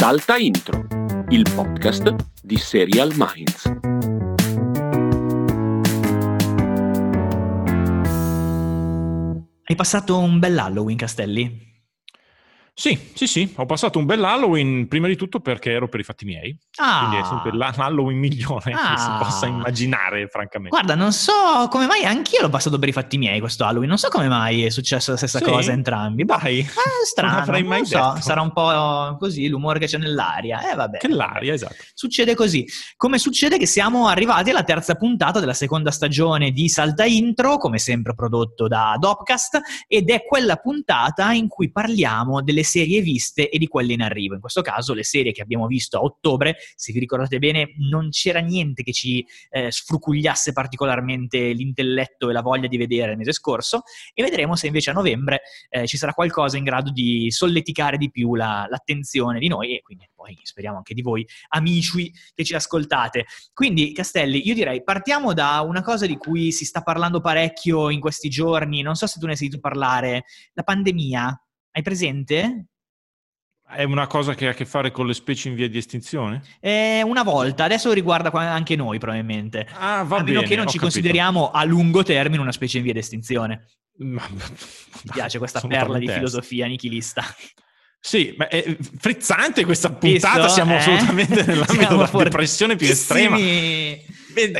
[0.00, 0.86] Salta Intro,
[1.30, 3.66] il podcast di Serial Minds.
[9.64, 11.67] Hai passato un bel Halloween, Castelli?
[12.78, 16.04] Sì, sì, sì, ho passato un bel Halloween, prima di tutto perché ero per i
[16.04, 16.56] fatti miei.
[16.76, 17.08] Ah.
[17.08, 18.92] Quindi è sempre l'Halloween migliore ah.
[18.92, 19.18] che si ah.
[19.20, 20.76] possa immaginare, francamente.
[20.76, 21.32] Guarda, non so
[21.70, 23.88] come mai, anch'io l'ho passato per i fatti miei questo Halloween.
[23.88, 25.44] Non so come mai è successa la stessa sì?
[25.44, 26.24] cosa entrambi.
[26.24, 30.70] Dai, ah, strano, non mai non so, sarà un po' così l'umore che c'è nell'aria.
[30.70, 30.98] Eh, vabbè.
[30.98, 31.74] Che l'aria, esatto.
[31.94, 32.64] Succede così.
[32.96, 37.78] Come succede che siamo arrivati alla terza puntata della seconda stagione di Salta Intro, come
[37.78, 43.58] sempre prodotto da Dopcast, ed è quella puntata in cui parliamo delle serie viste e
[43.58, 44.34] di quelle in arrivo.
[44.34, 48.10] In questo caso le serie che abbiamo visto a ottobre, se vi ricordate bene, non
[48.10, 53.32] c'era niente che ci eh, sfrucugliasse particolarmente l'intelletto e la voglia di vedere il mese
[53.32, 53.82] scorso
[54.14, 58.10] e vedremo se invece a novembre eh, ci sarà qualcosa in grado di solleticare di
[58.10, 62.54] più la, l'attenzione di noi e quindi poi speriamo anche di voi amici che ci
[62.54, 63.26] ascoltate.
[63.52, 68.00] Quindi Castelli, io direi partiamo da una cosa di cui si sta parlando parecchio in
[68.00, 71.42] questi giorni, non so se tu ne hai sentito parlare, la pandemia.
[71.78, 72.64] Hai presente?
[73.64, 76.42] È una cosa che ha a che fare con le specie in via di estinzione?
[76.58, 79.64] Eh, una volta, adesso riguarda anche noi probabilmente.
[79.74, 80.80] Ah, va a meno che non ci capito.
[80.80, 83.68] consideriamo a lungo termine una specie in via di estinzione.
[83.98, 87.22] Ma, Mi piace questa perla di filosofia nichilista.
[88.00, 90.54] Sì, ma è frizzante questa puntata, Visto?
[90.54, 90.78] siamo eh?
[90.78, 93.36] assolutamente della depressione più estrema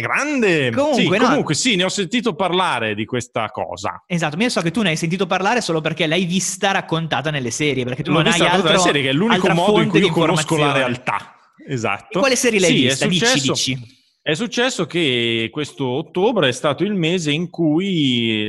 [0.00, 0.70] grande!
[0.70, 1.28] Comunque, sì, no.
[1.28, 4.02] comunque sì, ne ho sentito parlare di questa cosa.
[4.06, 7.30] Esatto, ma io so che tu ne hai sentito parlare solo perché l'hai vista raccontata
[7.30, 9.88] nelle serie, perché tu L'ho non hai altro, nelle serie, che è l'unico modo in
[9.88, 11.34] cui io conosco la realtà.
[11.66, 12.18] Esatto.
[12.18, 13.04] E quale serie l'hai sì, vista?
[13.06, 13.96] Successo, dici, dici.
[14.28, 17.86] È successo che questo ottobre è stato il mese in cui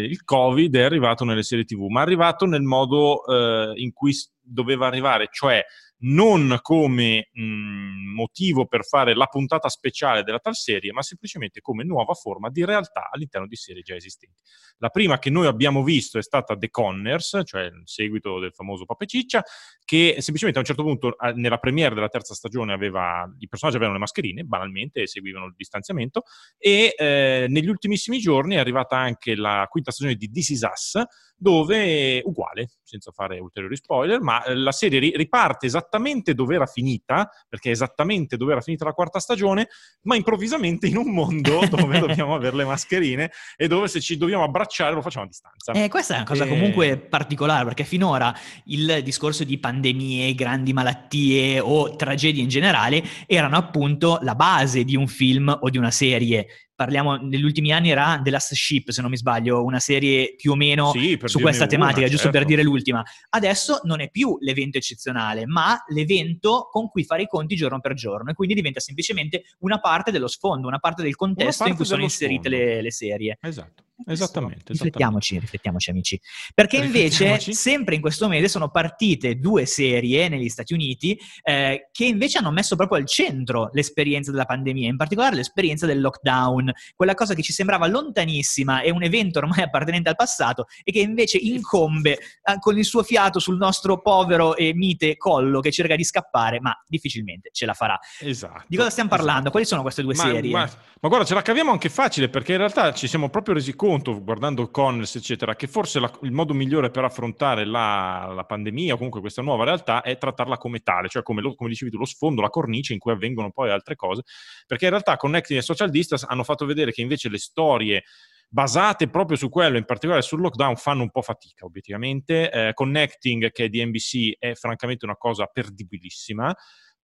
[0.10, 4.14] il Covid è arrivato nelle serie TV, ma è arrivato nel modo eh, in cui
[4.42, 5.64] doveva arrivare, cioè
[6.02, 11.84] non come mh, motivo per fare la puntata speciale della tal serie, ma semplicemente come
[11.84, 14.42] nuova forma di realtà all'interno di serie già esistenti.
[14.82, 18.86] La prima che noi abbiamo visto è stata The Conners, cioè il seguito del famoso
[18.86, 19.44] Papeciccia,
[19.84, 23.98] che semplicemente a un certo punto nella premiere della terza stagione aveva, i personaggi avevano
[23.98, 26.24] le mascherine, banalmente, seguivano il distanziamento,
[26.58, 31.02] e eh, negli ultimissimi giorni è arrivata anche la quinta stagione di This Is Us,
[31.36, 37.30] dove uguale, senza fare ulteriori spoiler, ma eh, la serie riparte esattamente dove era finita,
[37.50, 39.68] perché è esattamente dove era finita la quarta stagione,
[40.04, 44.44] ma improvvisamente in un mondo dove dobbiamo avere le mascherine e dove se ci dobbiamo
[44.44, 45.72] abbracciare lo facciamo a distanza.
[45.74, 46.48] Eh, questa è una cosa e...
[46.48, 48.34] comunque particolare, perché finora
[48.66, 54.96] il discorso di pandemie, grandi malattie o tragedie in generale erano appunto la base di
[54.96, 59.02] un film o di una serie parliamo negli ultimi anni era The Last Ship, se
[59.02, 62.38] non mi sbaglio, una serie più o meno sì, su questa tematica, una, giusto certo.
[62.38, 63.04] per dire l'ultima.
[63.32, 67.96] Adesso non è più l'evento eccezionale, ma l'evento con cui fare i conti giorno per
[67.96, 71.76] giorno e quindi diventa semplicemente una parte dello sfondo, una parte del contesto parte in
[71.76, 73.38] cui sono inserite le, le, serie.
[73.42, 73.84] Esatto.
[74.06, 75.40] Esattamente, riflettiamoci, esattamente.
[75.40, 76.22] riflettiamoci amici.
[76.54, 82.06] Perché invece, sempre in questo mese, sono partite due serie negli Stati Uniti eh, che
[82.06, 87.14] invece hanno messo proprio al centro l'esperienza della pandemia, in particolare l'esperienza del lockdown, quella
[87.14, 91.38] cosa che ci sembrava lontanissima e un evento ormai appartenente al passato e che invece
[91.38, 96.04] incombe eh, con il suo fiato sul nostro povero e mite collo che cerca di
[96.04, 97.98] scappare, ma difficilmente ce la farà.
[98.20, 98.64] Esatto.
[98.68, 99.40] Di cosa stiamo parlando?
[99.40, 99.52] Esatto.
[99.52, 100.52] Quali sono queste due ma, serie?
[100.52, 100.70] Ma,
[101.02, 104.22] ma guarda, ce la caviamo anche facile perché in realtà ci siamo proprio resi conto
[104.22, 108.98] guardando Connells, eccetera, che forse la, il modo migliore per affrontare la, la, pandemia o
[108.98, 112.06] comunque questa nuova realtà è trattarla come tale, cioè come, lo, come, dicevi tu, lo
[112.06, 114.24] sfondo, la cornice in cui avvengono poi altre cose,
[114.68, 118.04] perché in realtà Connecting e Social Distance hanno fatto vedere che invece le storie
[118.48, 122.50] basate proprio su quello, in particolare sul lockdown, fanno un po' fatica, obiettivamente.
[122.52, 126.56] Eh, Connecting, che è di NBC, è francamente una cosa perdibilissima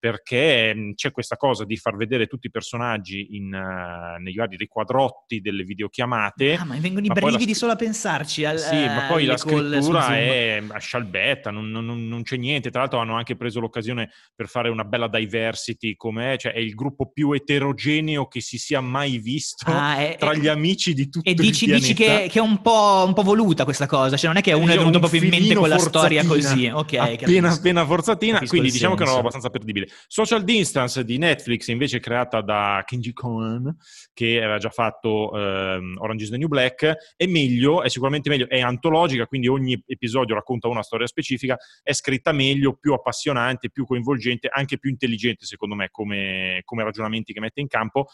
[0.05, 5.41] perché c'è questa cosa di far vedere tutti i personaggi in, uh, nei vari riquadrotti
[5.41, 6.53] delle videochiamate.
[6.53, 7.57] Ah, ma mi vengono i brividi la...
[7.57, 8.45] solo a pensarci.
[8.45, 12.69] Al, sì, ma poi la scrittura è a scialbetta, non, non, non, c'è niente.
[12.69, 16.75] Tra l'altro hanno anche preso l'occasione per fare una bella diversity, come cioè è il
[16.75, 21.09] gruppo più eterogeneo che si sia mai visto ah, è, tra è, gli amici di
[21.09, 24.27] tutti e dici, dici che, che, è un po', un po', voluta questa cosa, cioè
[24.27, 26.67] non è che uno è venuto proprio in mente con la storia così.
[26.71, 29.03] Ok, appena, appena forzatina, capisco quindi diciamo senso.
[29.03, 29.87] che è una roba abbastanza perdibile.
[30.07, 33.75] Social Distance di Netflix, invece creata da Kenji Cohen,
[34.13, 38.47] che aveva già fatto um, Orange is the New Black, è meglio, è sicuramente meglio,
[38.47, 43.85] è antologica, quindi ogni episodio racconta una storia specifica, è scritta meglio, più appassionante, più
[43.85, 48.07] coinvolgente, anche più intelligente secondo me come, come ragionamenti che mette in campo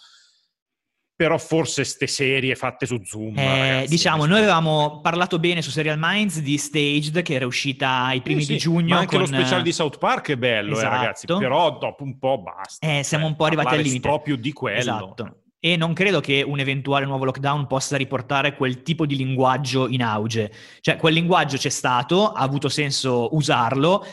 [1.21, 3.37] però forse ste serie fatte su Zoom.
[3.37, 8.05] Eh, ragazzi, diciamo, noi avevamo parlato bene su Serial Minds di Staged, che era uscita
[8.05, 8.95] ai primi Sì, sì, di giugno.
[8.95, 10.87] Ma anche lo con, speciale di South Park è bello, esatto.
[10.87, 11.25] eh, ragazzi.
[11.27, 12.87] Però dopo un po' basta.
[12.87, 13.99] Eh, siamo un po' arrivati al limite.
[13.99, 14.79] proprio di quello.
[14.79, 15.35] Esatto.
[15.59, 20.01] E non credo che un eventuale nuovo lockdown possa riportare quel tipo di linguaggio in
[20.01, 20.51] auge.
[20.79, 24.03] Cioè, quel linguaggio c'è stato, ha avuto senso usarlo.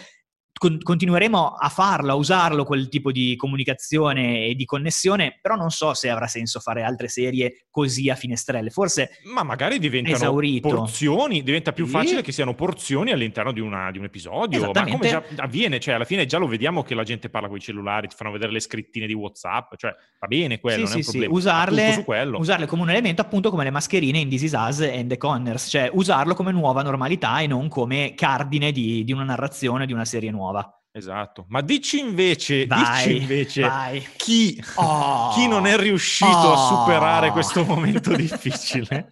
[0.59, 5.71] Con- continueremo a farlo, a usarlo, quel tipo di comunicazione e di connessione, però non
[5.71, 8.71] so se avrà senso fare altre serie così a finestrelle.
[8.71, 10.69] Forse Ma magari diventano Esaurito.
[10.69, 11.91] porzioni, diventa più Sì.
[11.93, 14.71] facile che siano porzioni all'interno di, una- di un episodio.
[14.75, 17.57] Ma come già avviene, cioè alla fine già lo vediamo che la gente parla con
[17.59, 20.91] i cellulari, ti fanno vedere le scrittine di WhatsApp, cioè va bene quello, Sì, non
[20.91, 21.35] è sì, un sì, problema.
[21.35, 22.39] usarle- su quello.
[22.39, 25.69] usarle come un elemento appunto come le mascherine in This Is Us e The Conners,
[25.69, 30.05] cioè usarlo come nuova normalità e non come cardine di, di una narrazione, di una
[30.05, 30.47] serie nuova.
[30.91, 31.45] Esatto.
[31.49, 33.71] Ma dici invece, Vai, dici invece
[34.17, 35.31] chi, Oh.
[35.35, 36.67] chi non è riuscito a Oh.
[36.85, 39.07] superare questo momento difficile?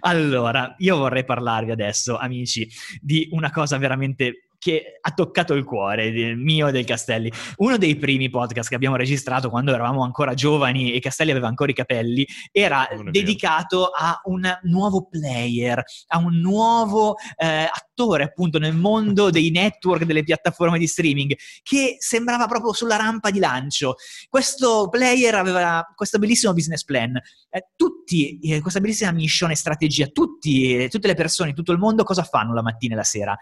[0.00, 2.68] Allora, io vorrei parlarvi adesso, amici,
[3.00, 7.30] di una cosa veramente che ha toccato il cuore del mio e del Castelli.
[7.56, 11.70] Uno dei primi podcast che abbiamo registrato quando eravamo ancora giovani e Castelli aveva ancora
[11.70, 18.74] i capelli era dedicato a un nuovo player, a un nuovo eh, attore appunto nel
[18.74, 23.96] mondo dei network, delle piattaforme di streaming, che sembrava proprio sulla rampa di lancio.
[24.30, 27.14] Questo player aveva questo bellissimo business plan.
[27.50, 31.78] Eh, tutti, eh, questa bellissima mission e strategia, tutti, eh, tutte le persone, tutto il
[31.78, 33.36] mondo cosa fanno la mattina e la sera?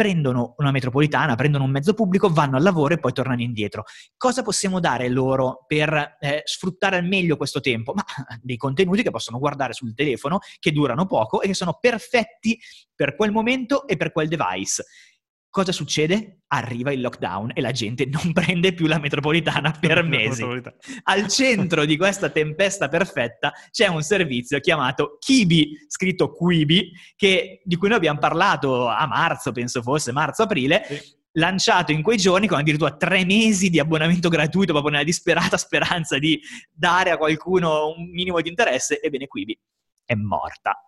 [0.00, 3.84] Prendono una metropolitana, prendono un mezzo pubblico, vanno al lavoro e poi tornano indietro.
[4.16, 7.92] Cosa possiamo dare loro per eh, sfruttare al meglio questo tempo?
[7.92, 8.02] Ma
[8.40, 12.58] dei contenuti che possono guardare sul telefono, che durano poco e che sono perfetti
[12.94, 14.86] per quel momento e per quel device.
[15.50, 16.42] Cosa succede?
[16.46, 20.44] Arriva il lockdown e la gente non prende più la metropolitana per mesi.
[21.04, 27.74] Al centro di questa tempesta perfetta c'è un servizio chiamato Kibi, scritto Quibi, che- di
[27.76, 31.18] cui noi abbiamo parlato a marzo, penso fosse marzo-aprile, Sì.
[31.32, 36.16] lanciato in quei giorni con addirittura tre mesi di abbonamento gratuito proprio nella disperata speranza
[36.18, 36.40] di
[36.72, 39.00] dare a qualcuno un minimo di interesse.
[39.00, 39.58] Ebbene, Quibi
[40.04, 40.80] è morta.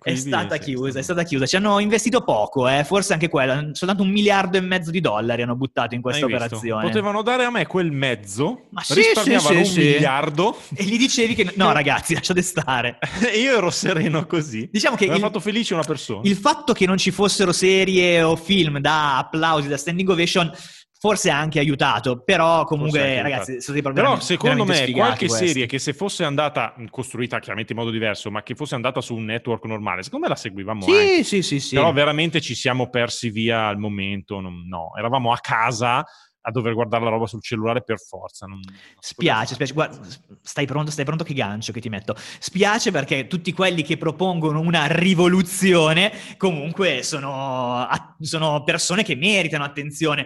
[0.00, 1.44] È stata è chiusa, è stata chiusa.
[1.44, 5.42] Ci hanno investito poco, eh, forse anche quella, soltanto un miliardo e mezzo di dollari
[5.42, 6.44] hanno buttato in questa Hai visto?
[6.46, 6.82] operazione.
[6.84, 10.96] Potevano dare a me quel mezzo, Ma sì, risparmiavano sì, sì, un miliardo E gli
[10.96, 12.98] dicevi che no, ragazzi, lasciate stare.
[13.36, 14.68] io ero sereno così.
[14.70, 16.20] Diciamo che Mi ha fatto felice una persona.
[16.24, 20.50] il fatto che non ci fossero serie o film da applausi, da standing ovation,
[20.98, 23.60] forse ha anche aiutato, però comunque, anche ragazzi, aiutato.
[23.60, 25.46] sono dei problemi Però secondo me qualche questi.
[25.46, 29.14] serie che se fosse andata costruita chiaramente in modo diverso, ma che fosse andata su
[29.14, 31.06] un network normale, secondo me la seguivamo anche.
[31.18, 31.74] Sì, sì, sì, sì.
[31.76, 34.40] Però veramente ci siamo persi via al momento.
[34.40, 36.04] non- no, eravamo a casa
[36.40, 38.46] a dover guardare la roba sul cellulare per forza.
[38.46, 39.72] non- non Spiace, spiace.
[39.74, 39.98] Guarda,
[40.40, 42.14] stai pronto, stai pronto che gancio che ti metto.
[42.38, 47.86] Spiace perché tutti quelli che propongono una rivoluzione comunque sono,
[48.20, 50.24] sono persone che meritano attenzione.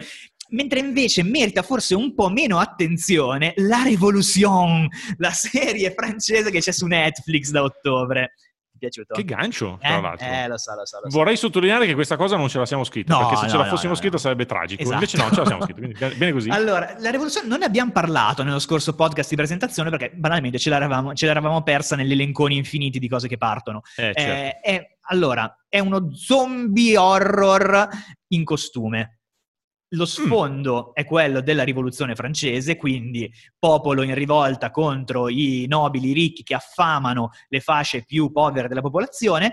[0.52, 4.86] Mentre invece merita forse un po' meno attenzione La Révolution,
[5.18, 8.34] la serie francese che c'è su Netflix da ottobre.
[8.82, 9.14] Piaciuto?
[9.14, 9.86] Che gancio, Eh?
[9.86, 10.26] tra l'altro.
[10.26, 11.16] Eh, lo so, lo so, lo so.
[11.16, 13.56] Vorrei sottolineare che questa cosa non ce la siamo scritta, No, perché se no, ce
[13.58, 14.82] la fossimo no, scritta sarebbe tragico.
[14.82, 14.94] Esatto.
[14.96, 16.48] Invece no, ce la siamo scritta, quindi bene- così.
[16.50, 20.68] Allora, la rivoluzione non ne abbiamo parlato nello scorso podcast di presentazione perché banalmente ce
[20.70, 23.82] l'eravamo, ce l'eravamo persa negli elenconi infiniti di cose che partono.
[23.94, 24.20] Eh, certo.
[24.20, 27.88] Eh, è- allora, è uno zombie horror
[28.32, 29.20] in costume.
[29.92, 29.98] Mm.
[29.98, 36.42] Lo sfondo è quello della rivoluzione francese, quindi popolo in rivolta contro i nobili ricchi
[36.42, 39.52] che affamano le fasce più povere della popolazione,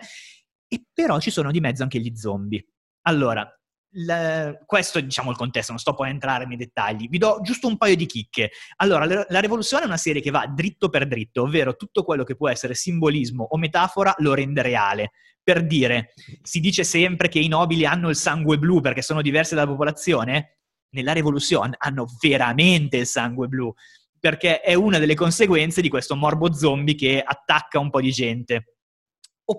[0.68, 2.66] e però ci sono di mezzo anche gli zombie.
[3.08, 3.59] Allora,
[3.94, 7.40] la- questo è diciamo il contesto, non sto poi a entrare nei dettagli, vi do
[7.42, 8.52] giusto un paio di chicche.
[8.78, 12.36] Allora, la, Rivoluzione è una serie che va dritto per dritto, ovvero tutto quello che
[12.36, 15.12] può essere simbolismo o metafora lo rende reale.
[15.42, 19.56] Per dire, si dice sempre che i nobili hanno il sangue blu perché sono diversi
[19.56, 20.60] dalla popolazione,
[20.92, 23.74] nella Rivoluzione hanno veramente il sangue blu,
[24.20, 28.76] perché è una delle conseguenze di questo morbo zombie che attacca un po' di gente.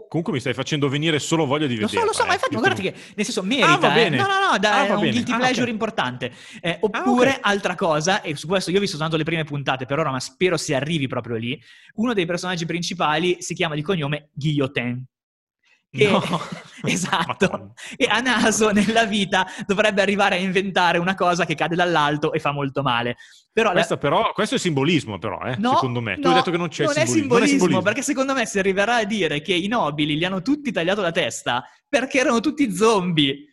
[0.09, 2.01] Comunque mi stai facendo venire solo voglia di Lo vederla.
[2.01, 2.35] so, lo so, ma eh.
[2.35, 3.73] infatti Io guardate sono- che nel senso merita.
[3.73, 3.95] Ah, va eh.
[3.95, 4.17] bene.
[4.17, 5.11] No, no, no, da- Ah, è un bene.
[5.13, 5.69] guilty Ah, pleasure ok.
[5.69, 6.33] importante.
[6.61, 7.39] Eh, oppure, ok.
[7.43, 10.21] altra cosa, e su questo io ho visto tanto le prime puntate per ora, ma
[10.21, 11.61] spero si arrivi proprio lì.
[11.95, 15.05] Uno dei personaggi principali si chiama di cognome Guillotin.
[15.91, 16.23] Che, No.
[16.87, 17.73] esatto, Madonna.
[17.97, 22.39] e a naso nella vita dovrebbe arrivare a inventare una cosa che cade dall'alto e
[22.39, 23.17] fa molto male.
[23.53, 26.15] Però la- però, questo è simbolismo però, eh, No, secondo me.
[26.15, 27.03] Tu no, hai detto che non c'è non simbolismo.
[27.03, 27.83] È simbolismo, Non è simbolismo.
[27.83, 31.11] perché secondo me si arriverà a dire che i nobili li hanno tutti tagliato la
[31.11, 33.45] testa perché erano tutti zombie.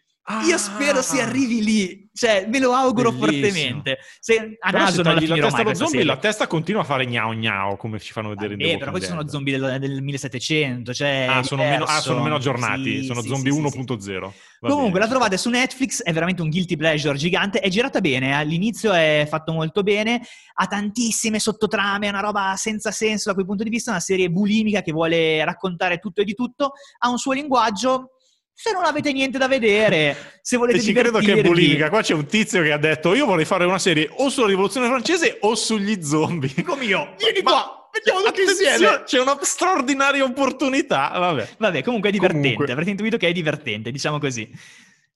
[0.46, 3.50] Io spero si arrivi lì, cioè me lo auguro Bellissimo.
[3.52, 3.98] fortemente.
[4.20, 6.04] Se a Però naso se non la la testa questa zombie, serie.
[6.06, 8.92] la testa continua a fare gnao gnao, come ci fanno vedere in The Eh, però
[8.92, 13.06] questi sono zombie del, del 1700, cioè Ah sono, meno, ah, sono meno aggiornati, Sì,
[13.06, 13.78] sono sì, zombie sì, sì, sì.
[14.12, 14.32] 1.0.
[14.60, 15.06] Va Comunque bene.
[15.06, 18.92] la trovate su Netflix, è veramente un guilty pleasure gigante, è girata bene, eh, all'inizio
[18.92, 20.20] è fatto molto bene,
[20.56, 24.02] ha tantissime sottotrame, è una roba senza senso da quel punto di vista, è una
[24.02, 28.14] serie bulimica che vuole raccontare tutto e di tutto, ha un suo linguaggio,
[28.60, 31.90] se non avete niente da vedere, se volete E ci credo che è bulimica.
[31.90, 34.88] Qua c'è un tizio che ha detto: Io vorrei fare una serie o sulla rivoluzione
[34.88, 36.52] francese o sugli zombie.
[36.56, 39.04] Dico mio, vieni Ma- qua, vediamo tutti insieme.
[39.06, 41.12] C'è una straordinaria opportunità.
[41.14, 41.50] Vabbè.
[41.60, 42.72] Vabbè, comunque è divertente, Comunque.
[42.72, 44.50] avrete intuito che è divertente, diciamo così.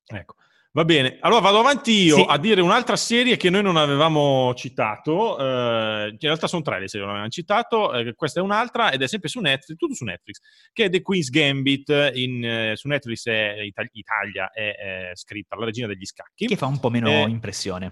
[0.06, 0.36] Ecco.
[0.74, 2.26] Va bene, allora vado avanti io Sì.
[2.26, 5.38] a dire un'altra serie che noi non avevamo citato.
[5.38, 7.94] eh, in realtà sono tre le serie che non avevamo citato.
[7.94, 10.40] eh, questa è un'altra ed è sempre su Netflix, tutto su Netflix,
[10.72, 12.12] che è The Queen's Gambit.
[12.14, 16.46] In, eh, su Netflix è Ita- Italia è, è scritta la regina degli scacchi.
[16.48, 17.92] Che fa un po' meno Eh, impressione.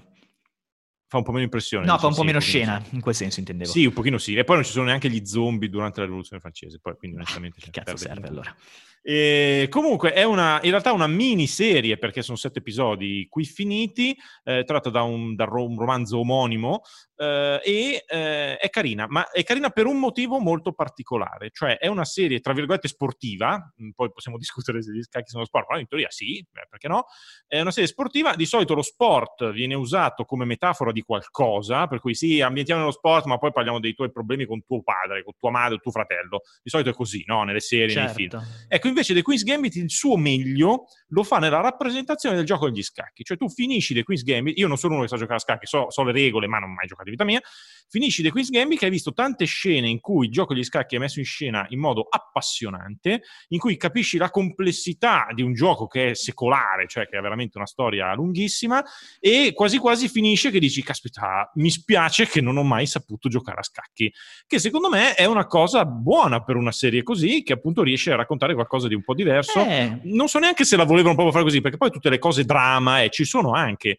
[1.09, 1.87] Fa un po' meno impressione.
[1.87, 3.71] No, fa un po' meno scena, in quel senso intendevo.
[3.71, 4.35] Sì, un pochino sì.
[4.35, 6.79] E poi non ci sono neanche gli zombie durante la rivoluzione francese.
[6.79, 7.59] Poi, quindi onestamente...
[7.59, 8.31] Che cioè, cazzo serve tutto.
[8.31, 8.55] allora?
[9.01, 14.63] E comunque è una, in realtà una miniserie perché sono sette episodi qui finiti, eh,
[14.65, 16.81] tratta da un, da un romanzo omonimo
[17.19, 21.87] eh, e eh, è carina, ma è carina per un motivo molto particolare, cioè è
[21.87, 25.79] una serie tra virgolette sportiva, mm, poi possiamo discutere se gli scacchi sono sport, ma
[25.79, 27.05] in teoria sì, beh, perché no?
[27.45, 31.99] È una serie sportiva, di solito lo sport viene usato come metafora di qualcosa, per
[31.99, 35.33] cui sì, ambientiamo nello sport, ma poi parliamo dei tuoi problemi con tuo padre, con
[35.37, 37.43] tua madre, tuo fratello, di solito è così, no?
[37.43, 38.29] Nelle serie, nei film.
[38.29, 38.45] Certo.
[38.69, 42.83] Ecco, invece The Queen's Gambit il suo meglio lo fa nella rappresentazione del gioco degli
[42.83, 43.23] scacchi.
[43.23, 45.65] Cioè tu finisci The Queen's Gambit, io non sono uno che sa giocare a scacchi,
[45.65, 47.41] so, so le regole, ma non ho mai giocato in vita mia,
[47.89, 50.95] finisci The Queen's Gambit che hai visto tante scene in cui il gioco degli scacchi
[50.95, 55.87] è messo in scena in modo appassionante, in cui capisci la complessità di un gioco
[55.87, 58.83] che è secolare, cioè che ha veramente una storia lunghissima,
[59.19, 63.59] e quasi quasi finisce che dici, caspita, mi spiace che non ho mai saputo giocare
[63.59, 64.13] a scacchi,
[64.45, 68.15] che secondo me è una cosa buona per una serie così, che appunto riesce a
[68.15, 69.61] raccontare qualcosa di un po' diverso.
[69.61, 72.45] Eh, Non so neanche se la volevano proprio fare così, perché poi tutte le cose
[72.45, 73.97] drama e ci sono anche.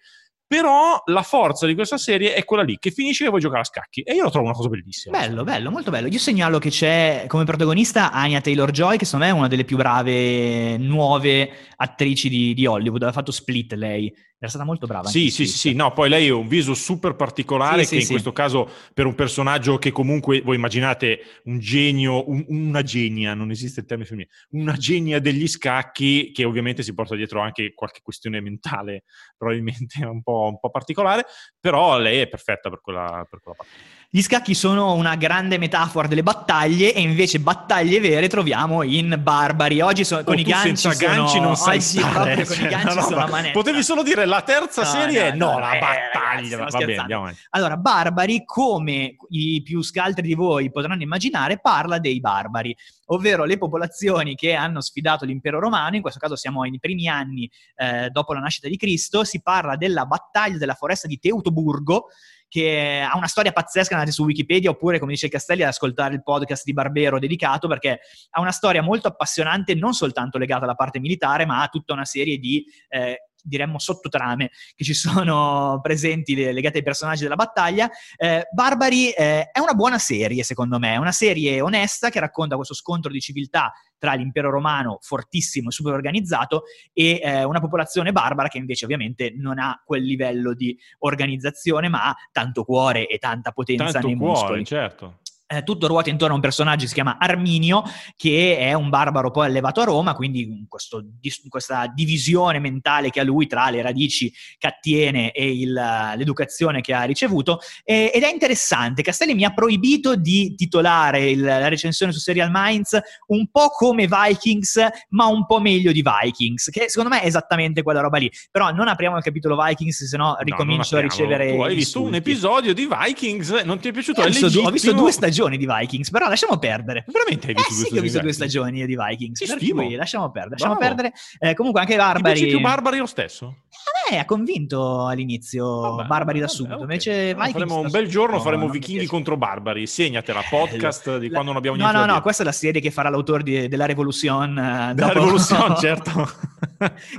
[0.50, 3.64] Però la forza di questa serie è quella lì, che finisce che vuoi giocare a
[3.64, 4.00] scacchi.
[4.00, 5.16] E io lo trovo una cosa bellissima.
[5.16, 6.08] bello, bello, molto bello.
[6.08, 9.76] Io segnalo che c'è come protagonista Anya Taylor-Joy, che secondo me è una delle più
[9.76, 13.04] brave nuove attrici di, di Hollywood.
[13.04, 14.12] Ha fatto Split lei.
[14.42, 15.06] Era stata molto brava.
[15.06, 17.90] Sì, in sì, sì, sì, no, poi lei ha un viso super particolare Sì, sì,
[17.90, 18.10] che in sì.
[18.12, 23.50] questo caso per un personaggio che comunque, voi immaginate un genio, un- una genia, non
[23.50, 28.00] esiste il termine femminile, una genia degli scacchi che ovviamente si porta dietro anche qualche
[28.02, 29.04] questione mentale
[29.36, 31.26] probabilmente un po', un po' particolare,
[31.60, 33.98] però lei è perfetta per quella, per quella parte.
[34.12, 39.80] Gli scacchi sono una grande metafora delle battaglie e invece battaglie vere troviamo in Barbari.
[39.82, 42.98] Oggi sono, con Oh, i ganci senza sono, ganci non sai stare, cioè, i ganci
[42.98, 43.52] a manetta.
[43.52, 46.44] Potevi solo dire la terza No, serie, no, no, no, la eh, ragazzi, battaglia.
[46.46, 47.30] stiamo Va bene, andiamo.
[47.50, 52.76] Allora, Barbari, come i più scaltri di voi potranno immaginare, parla dei barbari,
[53.06, 57.48] ovvero le popolazioni che hanno sfidato l'impero romano, in questo caso siamo ai primi anni
[57.76, 62.06] eh, dopo la nascita di Cristo, si parla della battaglia della foresta di Teutoburgo,
[62.50, 66.22] che ha una storia pazzesca, andate su Wikipedia oppure, come dice Castelli, ad ascoltare il
[66.22, 70.98] podcast di Barbero dedicato, perché ha una storia molto appassionante, non soltanto legata alla parte
[70.98, 72.64] militare, ma a tutta una serie di...
[72.88, 77.88] Eh, diremmo sottotrame che ci sono presenti le- legate ai personaggi della battaglia.
[78.18, 82.56] Eh, Barbari eh, è una buona serie, secondo me, è una serie onesta che racconta
[82.56, 88.10] questo scontro di civiltà tra l'impero romano fortissimo e super organizzato e eh, una popolazione
[88.10, 93.18] barbara che invece ovviamente non ha quel livello di organizzazione, ma ha tanto cuore e
[93.18, 94.64] tanta potenza Tanto nei cuore, muscoli.
[94.64, 95.18] certo.
[95.52, 97.82] Eh, tutto ruota intorno a un personaggio che si chiama Arminio,
[98.16, 103.18] che è un barbaro poi allevato a Roma, quindi questo dis- questa divisione mentale che
[103.18, 107.58] ha lui tra le radici cattiene e il- l'educazione che ha ricevuto.
[107.82, 109.02] E- ed è interessante.
[109.02, 114.06] Castelli mi ha proibito di titolare il- la recensione su Serial Minds un po' come
[114.06, 118.30] Vikings, ma un po' meglio di Vikings, che secondo me è esattamente quella roba lì.
[118.52, 121.56] Però non apriamo il capitolo Vikings, se no ricomincio a ricevere.
[121.56, 124.20] Tu hai visto un episodio di Vikings, non ti è piaciuto?
[124.20, 127.04] Ho, visto, ho visto due stagioni di Vikings, però lasciamo perdere.
[127.06, 129.38] Veramente hai Eh visto sì, due che ho visto due stagioni io di Vikings.
[129.40, 130.56] Ti per cui lasciamo perdere.
[130.56, 131.12] Lasciamo perdere.
[131.38, 132.34] Eh, comunque anche i Ti Barbari.
[132.40, 133.46] piace più Barbari lo stesso?
[133.46, 136.74] A me ha convinto all'inizio Vabbè, Barbari da subito.
[136.76, 136.80] ok.
[136.82, 139.86] Invece Vikings faremo un bel giorno, subito faremo Vichinghi contro Barbari.
[139.86, 142.22] Segnatela, podcast di La- quando non abbiamo No, niente no, no, dire.
[142.22, 144.58] questa è la serie che farà l'autore di- della Revolution.
[144.58, 146.28] eh, Della rivoluzione, certo.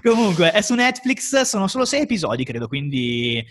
[0.02, 3.44] Comunque, è su Netflix, sono solo sei episodi, credo, quindi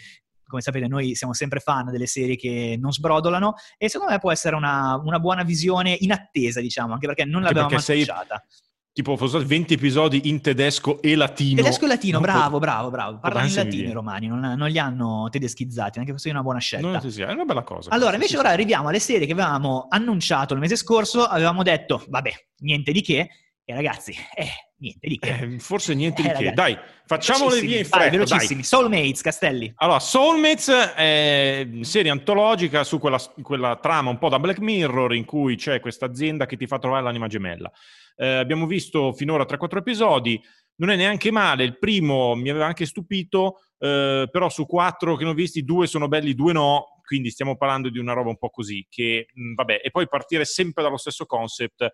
[0.51, 4.31] come sapete noi siamo sempre fan delle serie che non sbrodolano e secondo me può
[4.31, 8.03] essere una, una buona visione in attesa, diciamo, anche perché non Anche l'abbiamo perché sei-
[8.03, 8.45] annunciata.
[8.93, 11.63] tipo fossero stati 20 episodi in tedesco e latino.
[11.63, 13.19] Tedesco e latino, Non bravo, bravo, bravo.
[13.21, 13.93] Parlano in latino i via.
[13.95, 17.01] romani, non, non li hanno tedeschizzati, anche questa è una buona scelta.
[17.01, 17.91] Sì, sì, è una bella cosa.
[17.91, 22.31] Allora, invece ora arriviamo alle serie che avevamo annunciato il mese scorso, avevamo detto, vabbè,
[22.59, 23.29] niente di che,
[23.71, 24.49] e ragazzi, eh,
[24.79, 25.39] niente di che.
[25.41, 26.53] Eh, forse niente Eh, di che.
[26.53, 28.11] Dai, facciamole Velocissimi, via in fretta, dai.
[28.11, 28.63] velocissimi.
[28.65, 29.73] Soulmates, Castelli.
[29.77, 35.25] Allora, Soulmates è serie antologica su quella, quella trama un po' da Black Mirror in
[35.25, 37.71] cui c'è questa azienda che ti fa trovare l'anima gemella.
[38.17, 40.41] Eh, abbiamo visto finora 3-4 episodi,
[40.77, 45.25] non è neanche male, il primo mi aveva anche stupito, eh, però su quattro che
[45.25, 48.39] ne ho visti due sono belli, due no, quindi stiamo parlando di una roba un
[48.39, 51.91] po' così, che mh, vabbè, e poi partire sempre dallo stesso concept,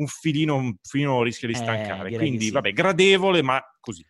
[0.00, 2.50] un filino, un filino rischia di Eh, stancare, direi quindi sì.
[2.50, 4.04] vabbè, gradevole ma così,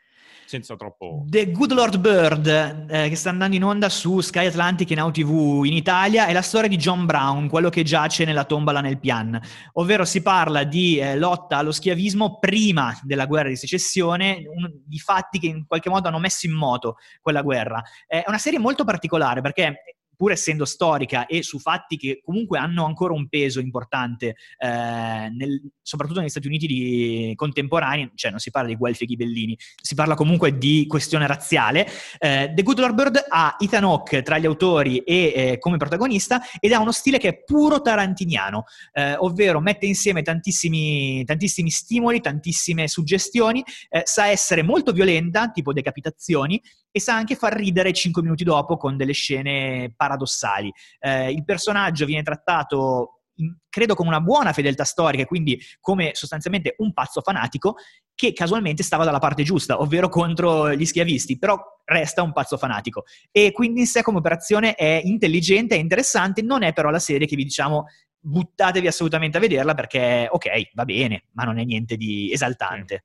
[0.47, 1.25] senza troppo...
[1.29, 2.47] The Good Lord Bird,
[2.91, 6.33] eh, che sta andando in onda su Sky Atlantic e Now TV in Italia, è
[6.33, 9.41] la storia di John Brown, quello che giace nella tomba là nel pian.
[9.75, 14.99] Ovvero si parla di eh, lotta allo schiavismo prima della guerra di secessione, un- di
[14.99, 17.83] fatti che in qualche modo hanno messo in moto quella guerra.
[18.07, 22.59] Eh, È una serie molto particolare perché pur essendo storica e su fatti che comunque
[22.59, 28.51] hanno ancora un peso importante, eh, nel- soprattutto negli Stati Uniti contemporanei, cioè non si
[28.51, 31.89] parla di Guelfi e Ghibellini, si parla comunque di questione razziale.
[32.19, 36.43] Eh, The Good Lord Bird ha Ethan Hawke tra gli autori e eh, come protagonista
[36.59, 42.21] ed ha uno stile che è puro tarantiniano, eh, ovvero mette insieme tantissimi, tantissimi stimoli,
[42.21, 46.61] tantissime suggestioni, eh, sa essere molto violenta, tipo decapitazioni,
[46.91, 50.73] e sa anche far ridere 5 minuti dopo con delle scene paradossali.
[50.99, 53.23] Eh, il personaggio viene trattato,
[53.69, 57.77] credo, con una buona fedeltà storica, quindi come sostanzialmente un pazzo fanatico
[58.15, 63.05] che casualmente stava dalla parte giusta, ovvero contro gli schiavisti, però resta un pazzo fanatico.
[63.31, 67.27] E quindi in sé come operazione è intelligente, è interessante, non è però la serie
[67.27, 67.87] che vi diciamo
[68.23, 73.05] buttatevi assolutamente a vederla perché ok, va bene, ma non è niente di esaltante.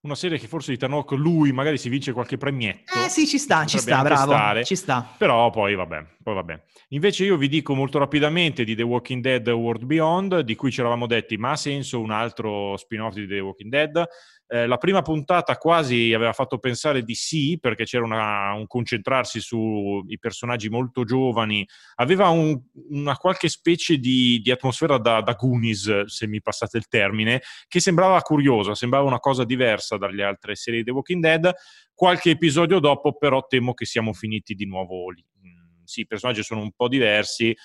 [0.00, 2.92] Una serie che forse di Tanok lui magari si vince qualche premietto.
[3.04, 4.64] Eh sì, ci sta, ci sta, bravo, stare.
[4.64, 5.14] ci sta.
[5.18, 6.62] Però poi vabbè, poi vabbè.
[6.88, 10.80] Invece io vi dico molto rapidamente di The Walking Dead World Beyond, di cui ci
[10.80, 14.06] eravamo detti, ma ha senso un altro spin-off di The Walking Dead?
[14.50, 19.40] Eh, la prima puntata quasi aveva fatto pensare di sì, perché c'era una- un concentrarsi
[19.40, 21.66] sui personaggi molto giovani,
[21.96, 22.58] aveva un-
[22.90, 27.80] una qualche specie di, di atmosfera da, da Goonies, se mi passate il termine, che
[27.80, 31.52] sembrava curiosa, sembrava una cosa diversa dalle altre serie di The Walking Dead.
[31.94, 35.24] Qualche episodio dopo, però, temo che siamo finiti di nuovo lì.
[35.88, 37.56] Sì, i personaggi sono un po' diversi,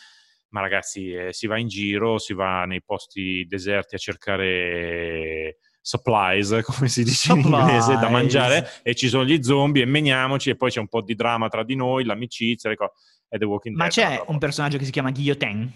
[0.49, 6.61] ma ragazzi, eh, si va in giro, si va nei posti deserti a cercare supplies,
[6.63, 8.09] come si dice in inglese, da Supplies.
[8.11, 11.49] mangiare, e ci sono gli zombie, e meniamoci, e poi c'è un po' di dramma
[11.49, 12.91] tra di noi, l'amicizia, le cose.
[13.27, 13.93] È The Walking Ma Dead.
[13.93, 15.71] c'è un'altra un personaggio che si chiama Guillotine?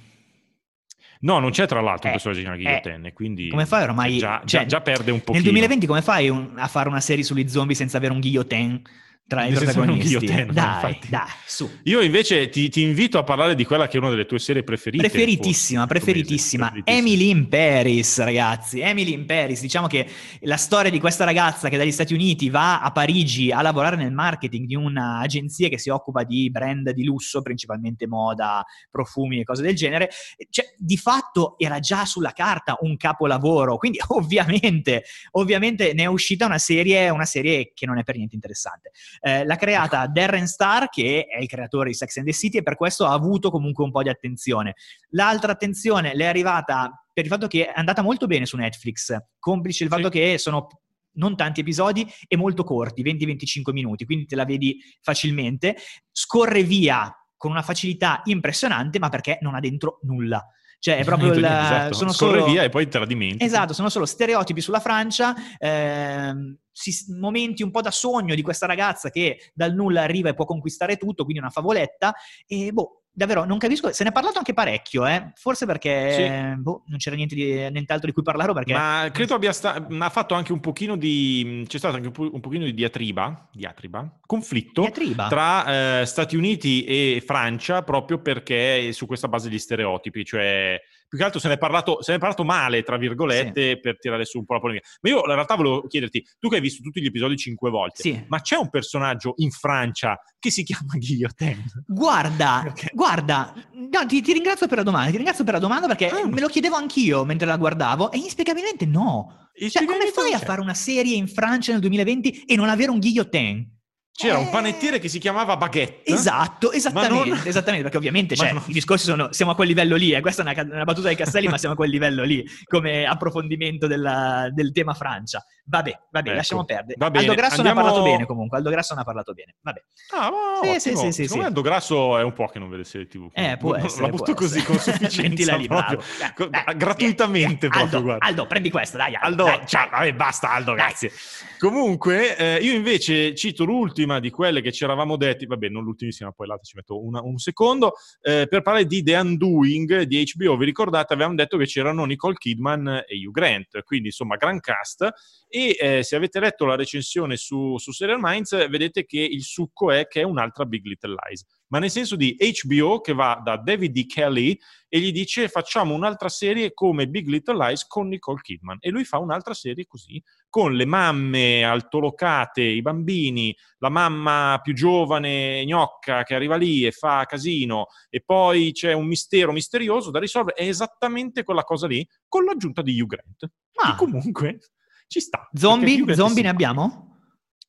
[1.21, 3.83] No, non c'è tra l'altro un Eh, personaggio che eh, chiama Guillotine, quindi come fai
[3.83, 5.35] ormai- già, cioè, già- già perde un pochino.
[5.37, 8.81] Nel 2020 come fai un- a fare una serie sugli zombie senza avere un guillotine
[9.27, 10.17] tra i Senza avere un protagonisti?
[10.17, 11.09] guillotine, dai, infatti.
[11.09, 11.69] dai, su.
[11.83, 14.63] Io invece ti, ti invito a parlare di quella che è una delle tue serie
[14.63, 15.07] preferite.
[15.07, 16.71] Preferitissima, forse, preferitissima.
[16.73, 18.79] mese, Emily in Paris, ragazzi.
[18.79, 19.59] Emily in Paris.
[19.59, 20.07] Diciamo che
[20.41, 24.13] la storia di questa ragazza che dagli Stati Uniti va a Parigi a lavorare nel
[24.13, 29.61] marketing di un'agenzia che si occupa di brand di lusso, principalmente moda, profumi e cose
[29.61, 30.09] del genere.
[30.49, 33.75] Cioè, di fatto era già sulla carta un capolavoro.
[33.75, 38.35] Quindi, ovviamente, ovviamente ne è uscita una serie, una serie che non è per niente
[38.35, 38.91] interessante.
[39.19, 42.63] Eh, l'ha creata Darren Star, che è il creatore di Sex and the City, e
[42.63, 44.75] per questo ha avuto comunque un po' di attenzione.
[45.09, 49.15] L'altra attenzione le è arrivata per il fatto che è andata molto bene su Netflix,
[49.39, 50.19] complice il fatto Sì.
[50.19, 50.67] che sono
[51.13, 55.75] non tanti episodi e molto corti, 20-25 minuti, quindi te la vedi facilmente,
[56.11, 60.45] scorre via con una facilità impressionante, ma perché non ha dentro nulla.
[60.79, 61.43] Cioè, è proprio il...
[61.43, 61.93] Esatto.
[61.93, 62.51] sono Scorre solo...
[62.51, 63.43] via e poi te la dimentichi.
[63.43, 68.67] Esatto, sono solo stereotipi sulla Francia, ehm, si- momenti un po' da sogno di questa
[68.67, 72.13] ragazza che dal nulla arriva e può conquistare tutto, quindi una favoletta,
[72.45, 75.31] e boh, davvero non capisco, se ne è parlato anche parecchio, eh?
[75.33, 78.73] forse perché boh, non c'era niente di, nient'altro di cui parlarlo perché...
[78.73, 81.65] Ma credo abbia sta- ma fatto anche un pochino di.
[81.67, 85.27] C'è stato anche un, po- un pochino di diatriba, diatriba, conflitto Diatriba.
[85.29, 91.17] tra eh, Stati Uniti e Francia proprio perché su questa base di stereotipi, cioè più
[91.17, 94.25] che altro se ne è parlato, se ne è parlato male, tra virgolette, per tirare
[94.25, 94.87] su un po' la polemica.
[95.01, 98.01] Ma io in realtà volevo chiederti, tu che hai visto tutti gli episodi cinque volte,
[98.01, 98.23] Sì.
[98.27, 101.63] ma c'è un personaggio in Francia che si chiama Guillotine?
[101.85, 102.89] Guarda, Perché?
[102.93, 106.27] guarda, no, ti, ti ringrazio per la domanda, ti ringrazio per la domanda perché Ah.
[106.27, 109.49] me lo chiedevo anch'io mentre la guardavo e inspiegabilmente no.
[109.57, 112.99] Cioè, come fai a fare una serie in Francia nel 2020 e non avere un
[112.99, 113.76] guillotine?
[114.17, 114.39] C'era Eh.
[114.39, 116.11] un panettiere che si chiamava Baguette.
[116.11, 119.95] Esatto, esattamente, non- esattamente, perché ovviamente cioè, non- i discorsi sono, siamo a quel livello
[119.95, 122.43] lì, e questa è una, una battuta dei Castelli, ma siamo a quel livello lì,
[122.65, 125.45] come approfondimento della- del tema Francia.
[125.69, 126.95] Vabbè, vabbè, Ecco, lasciamo perdere.
[126.97, 129.55] bene, Aldo Grasso ne andiamo- ha parlato bene comunque, Aldo Grasso ne ha parlato bene,
[129.61, 129.83] vabbè.
[130.15, 131.37] Ah, ma Sì, sì, sì, sì, Secondo sì.
[131.37, 133.29] me Aldo Grasso è un po' che non vede serie TV.
[133.33, 134.65] Eh, può Non- essere, La butto così essere.
[134.73, 135.55] con sufficienza.
[135.57, 136.01] Lì, proprio.
[136.35, 138.25] Co- Eh, eh, gratuitamente eh, proprio, Aldo, guarda.
[138.25, 139.43] Aldo, prendi questa, dai, Aldo.
[139.43, 139.99] Aldo, dai, ciao, dai.
[139.99, 140.85] vabbè, basta Aldo, Dai.
[140.85, 141.11] grazie.
[141.59, 143.65] Comunque, eh, io invece cito
[144.07, 147.21] l'ultima di quelle che ci eravamo detti, vabbè, non l'ultimissima, poi l'altra ci metto una-
[147.21, 150.57] un secondo, eh, per parlare di The Undoing di HBO.
[150.57, 155.07] Vi ricordate, avevamo detto che c'erano Nicole Kidman e Hugh Grant, quindi insomma, gran cast.
[155.49, 159.91] E eh, se avete letto la recensione su, su Serial Minds, vedete che il succo
[159.91, 163.57] è che è un'altra Big Little Lies, ma nel senso di HBO che va da
[163.57, 164.05] David D.
[164.05, 168.89] Kelly e gli dice facciamo un'altra serie come Big Little Lies con Nicole Kidman e
[168.89, 175.65] lui fa un'altra serie così con le mamme altolocate, i bambini, la mamma più giovane
[175.65, 180.57] gnocca che arriva lì e fa casino e poi c'è un mistero misterioso da risolvere,
[180.57, 183.51] è esattamente quella cosa lì con l'aggiunta di Hugh Grant.
[183.75, 183.91] Ah.
[183.91, 184.59] Che comunque
[185.07, 185.47] ci sta.
[185.53, 186.13] Zombie?
[186.15, 187.06] Zombie ne abbiamo?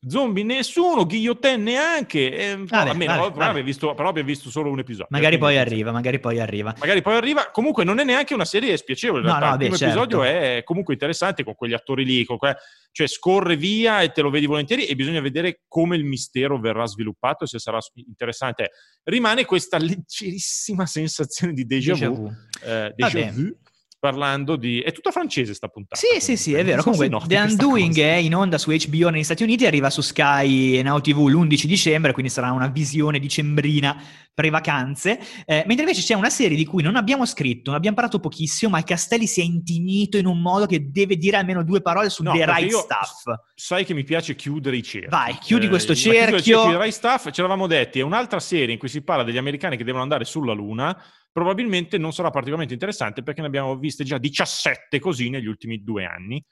[0.07, 2.33] Zombie nessuno, Guillotine neanche.
[2.33, 3.45] eh, Vabbè, almeno, vabbè, però, vabbè.
[3.49, 5.07] abbiamo visto, però abbiamo visto solo un episodio.
[5.11, 6.73] Magari poi arriva, magari poi arriva.
[6.79, 7.51] Magari poi arriva.
[7.51, 9.23] Comunque non è neanche una serie spiacevole.
[9.27, 9.93] No, no, il beh, primo certo.
[9.99, 12.25] episodio è comunque interessante con quegli attori lì.
[12.25, 12.57] que-
[12.93, 16.87] Cioè scorre via e te lo vedi volentieri e bisogna vedere come il mistero verrà
[16.87, 18.71] sviluppato se sarà interessante.
[19.05, 22.15] Rimane questa leggerissima sensazione di déjà, Déjà vu.
[22.15, 22.33] vu.
[22.65, 23.33] eh, déjà Vabbè.
[23.33, 23.57] vu,
[23.99, 24.81] parlando di...
[24.81, 26.01] È tutta francese sta puntata.
[26.01, 26.83] Sì, sì, sì, è vero.
[26.83, 30.77] So Comunque, The Undoing è in onda su HBO negli Stati Uniti, arriva su Sky
[30.77, 34.01] e Now TV l'11 dicembre, quindi sarà una visione dicembrina
[34.39, 35.19] pre-vacanze.
[35.45, 38.71] Eh, mentre invece c'è una serie di cui non abbiamo scritto, non abbiamo parlato pochissimo,
[38.71, 42.09] ma il Castelli si è intignito in un modo che deve dire almeno due parole
[42.09, 43.25] su No, The Right Stuff.
[43.55, 45.09] Sai che mi piace chiudere i cerchi.
[45.09, 46.39] Vai, chiudi questo chiudo i cerchio.
[46.41, 49.39] cerchi di Rai Staff, ce l'avevamo detti, è un'altra serie in cui si parla degli
[49.39, 50.97] americani che devono andare sulla Luna.
[51.33, 56.05] Probabilmente non sarà particolarmente interessante perché ne abbiamo viste già 17 così negli ultimi due
[56.05, 56.45] anni.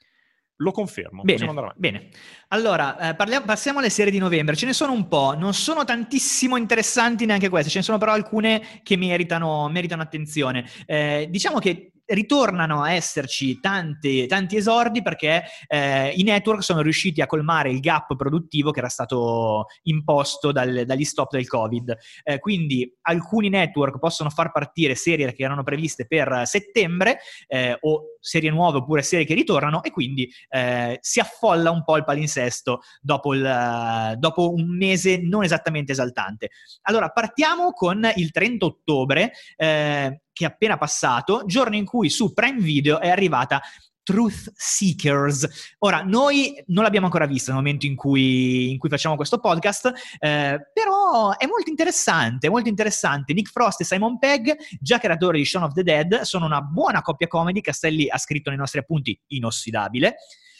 [0.61, 1.21] Lo confermo.
[1.21, 2.09] Bene, bene.
[2.47, 4.55] Allora, eh, parliamo- passiamo alle serie di novembre.
[4.55, 8.13] Ce ne sono un po', non sono tantissimo interessanti neanche queste, ce ne sono però
[8.13, 10.67] alcune che meritano, meritano attenzione.
[10.87, 17.21] Eh, diciamo che ritornano a esserci tante- tanti esordi perché eh, i network sono riusciti
[17.21, 21.95] a colmare il gap produttivo che era stato imposto dal- dagli stop del Covid.
[22.23, 28.16] Eh, quindi alcuni network possono far partire serie che erano previste per settembre eh, o
[28.27, 32.81] serie nuove oppure serie che ritornano e quindi eh, si affolla un po' il palinsesto
[33.01, 36.49] dopo, il, dopo un mese non esattamente esaltante.
[36.83, 42.33] Allora, partiamo con il 30 ottobre, eh, che è appena passato, giorno in cui su
[42.33, 43.61] Prime Video è arrivata
[44.07, 45.75] Truth Seekers.
[45.79, 49.91] Ora, noi non l'abbiamo ancora vista nel momento in cui, in cui facciamo questo podcast,
[50.19, 53.33] eh, però è molto interessante, molto interessante.
[53.33, 57.01] Nick Frost e Simon Pegg, già creatori di Shaun of the Dead, sono una buona
[57.01, 60.15] coppia comedy, Castelli ha scritto nei nostri appunti inossidabile,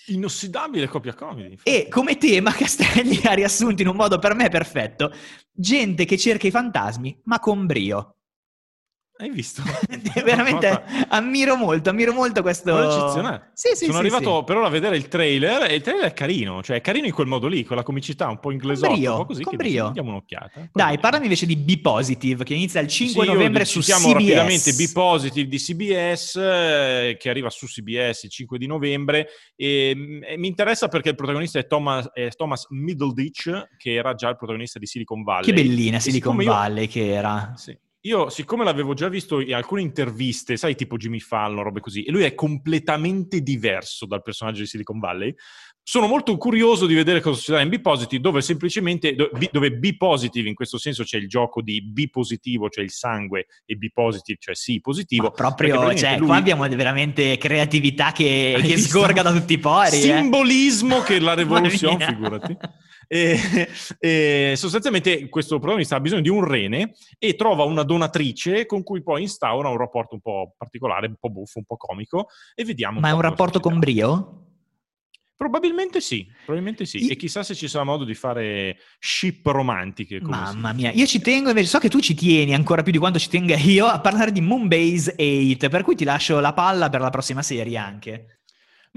[0.07, 1.51] Inossidabile coppia comedy.
[1.51, 1.69] infatti.
[1.69, 5.10] e come tema Castelli ha riassunto in un modo per me perfetto,
[5.53, 8.16] gente che cerca i fantasmi, ma con brio.
[9.19, 9.63] Hai visto?
[10.23, 12.77] Veramente ammiro molto, ammiro molto questo...
[12.77, 13.49] Eccezionale.
[13.53, 14.43] Sì, sì, Sono sì, arrivato sì.
[14.43, 17.13] per ora a vedere il trailer e il trailer è carino, cioè è carino in
[17.13, 19.89] quel modo lì, con la comicità un po' inglesotto, brio, un po' così, brio.
[19.89, 20.49] diamo un'occhiata.
[20.53, 20.99] Poi Dai, vediamo.
[21.01, 24.13] parlami invece di Be Positive, che inizia il 5 Sì, novembre su citiamo CBS.
[24.13, 29.93] rapidamente B Positive di CBS eh, che arriva su CBS il 5 di novembre e,
[29.95, 34.30] mm, e mi interessa perché il protagonista è Thomas, è Thomas Middleditch che era già
[34.30, 35.45] il protagonista di Silicon Valley.
[35.45, 37.53] Che bellina Silicon siccome io- Valley che era.
[37.56, 37.77] Sì.
[38.01, 42.12] Io, siccome l'avevo già visto in alcune interviste, sai, tipo Jimmy Fallon, robe così, e
[42.12, 45.36] lui è completamente diverso dal personaggio di Silicon Valley,
[45.89, 50.78] sono molto curioso di vedere cosa succederà in B-Positive, dove semplicemente, dove B-Positive in questo
[50.78, 55.28] senso c'è il gioco di B positivo, cioè il sangue, e B-Positive, cioè sì positivo.
[55.28, 59.60] Ma proprio, cioè, praticamente qua lui- abbiamo veramente creatività che, che sgorga da tutti i
[59.60, 59.88] pori.
[59.88, 59.91] eh.
[59.91, 62.58] Simbolismo che la rivoluzione, figurati.
[63.08, 68.84] E, e sostanzialmente questo protagonista ha bisogno di un rene e trova una donatrice con
[68.84, 72.65] cui poi instaura un rapporto un po' particolare, un po' buffo, un po' comico e
[72.65, 73.00] vediamo.
[73.00, 74.41] Ma è un rapporto con brio?
[75.38, 77.06] Probabilmente sì, probabilmente sì.
[77.06, 80.19] I- E chissà se ci sarà modo di fare ship romantiche.
[80.19, 82.97] come Mamma mia, io ci tengo invece, so che tu ci tieni ancora più di
[82.97, 86.89] quanto ci tenga io a parlare di Moonbase 8, per cui ti lascio la palla
[86.89, 88.37] per la prossima serie anche.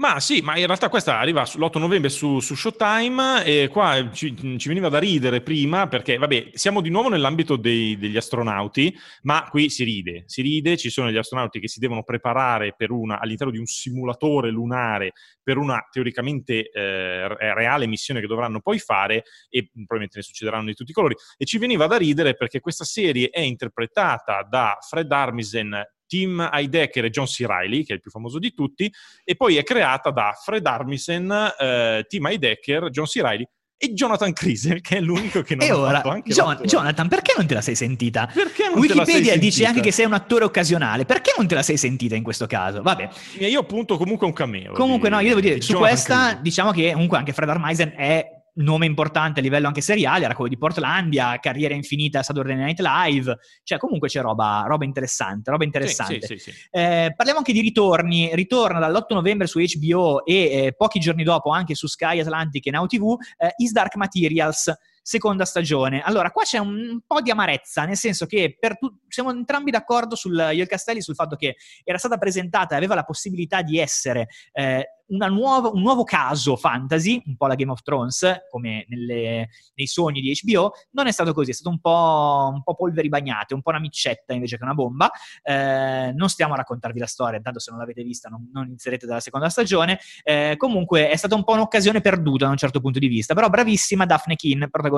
[0.01, 4.35] Ma sì, ma in realtà questa arriva l'8 novembre su, su Showtime e qua ci,
[4.57, 9.47] ci, veniva da ridere prima perché, vabbè, siamo di nuovo nell'ambito dei, degli astronauti, ma
[9.47, 13.53] qui si ride, si ride, ci sono gli astronauti che si devono preparare una, all'interno
[13.53, 15.11] di un simulatore lunare
[15.43, 20.73] per una teoricamente eh, reale missione che dovranno poi fare e probabilmente ne succederanno di
[20.73, 21.13] tutti i colori.
[21.37, 25.79] E ci veniva da ridere perché questa serie è interpretata da Fred Armisen
[26.11, 27.45] Tim Heidecker e John C.
[27.47, 28.91] Reilly, che è il più famoso di tutti,
[29.23, 33.21] e poi è creata da Fred Armisen, eh, Tim Heidecker, John C.
[33.21, 33.47] Reilly
[33.77, 37.07] e Jonathan Crisel, che è l'unico che non e ha ora, fatto anche John, Jonathan,
[37.07, 38.29] perché non te la sei sentita?
[38.31, 41.77] Perché non Wikipedia dice anche che sei un attore occasionale, perché non te la sei
[41.77, 42.81] sentita in questo caso?
[42.81, 43.09] Vabbè.
[43.39, 44.73] Io appunto comunque un cameo.
[44.73, 46.41] Comunque di, no, io devo dire, su Jonathan questa Crisel.
[46.41, 50.49] diciamo che comunque anche Fred Armisen è nome importante a livello anche seriale, era quello
[50.49, 55.63] di Portlandia, carriera infinita a Saturday Night Live, cioè comunque c'è roba, roba interessante, roba
[55.63, 56.25] interessante.
[56.25, 56.57] Sì, sì, sì.
[56.69, 61.51] Eh, parliamo anche di ritorni, ritorna dall'8 novembre su HBO e eh, pochi giorni dopo
[61.51, 66.01] anche su Sky Atlantic e Now TV, eh, Is Dark Materials, seconda stagione.
[66.01, 70.49] Allora, qua c'è un, po' di amarezza, nel senso che tu- siamo entrambi d'accordo sul,
[70.53, 74.85] io Castelli sul fatto che era stata presentata e aveva la possibilità di essere eh,
[75.29, 80.21] nuova, un nuovo caso fantasy, un po' la Game of Thrones, come nelle, nei sogni
[80.21, 83.61] di HBO, non è stato così, è stato un po', un po' polveri bagnate, un
[83.61, 85.09] po' una micetta invece che una bomba.
[85.43, 89.05] Eh, non stiamo a raccontarvi la storia, tanto se non l'avete vista non, non inizierete
[89.05, 89.99] dalla seconda stagione.
[90.23, 93.49] Eh, comunque è stata un po' un'occasione perduta da un certo punto di vista, però
[93.49, 94.90] bravissima Daphne Keane, protagonista,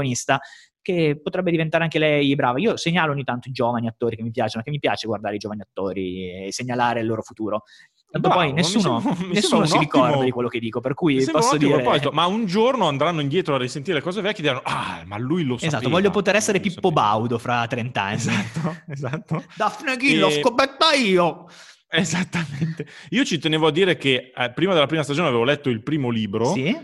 [0.83, 2.59] che potrebbe diventare anche lei brava.
[2.59, 5.37] Io segnalo ogni tanto i giovani attori che mi piacciono, che mi piace guardare i
[5.39, 7.63] giovani attori e segnalare il loro futuro.
[8.13, 11.25] Tanto Bravo, poi nessuno, sembra- nessuno si ricorda ottimo- di quello che dico, per cui
[11.25, 11.81] posso dire...
[11.81, 15.17] proposito, ma un giorno andranno indietro a risentire le cose vecchie e diranno ah, ma
[15.17, 15.77] lui lo sapeva.
[15.77, 18.15] Esatto, voglio poter essere Pippo sapeva." Baudo fra 30 anni.
[18.15, 19.43] Esatto, esatto.
[19.55, 21.47] Daphne l'ho E- scoperta io!
[21.87, 22.87] Esattamente.
[23.11, 26.09] Io ci tenevo a dire che eh, prima della prima stagione avevo letto il primo
[26.09, 26.75] libro Sì?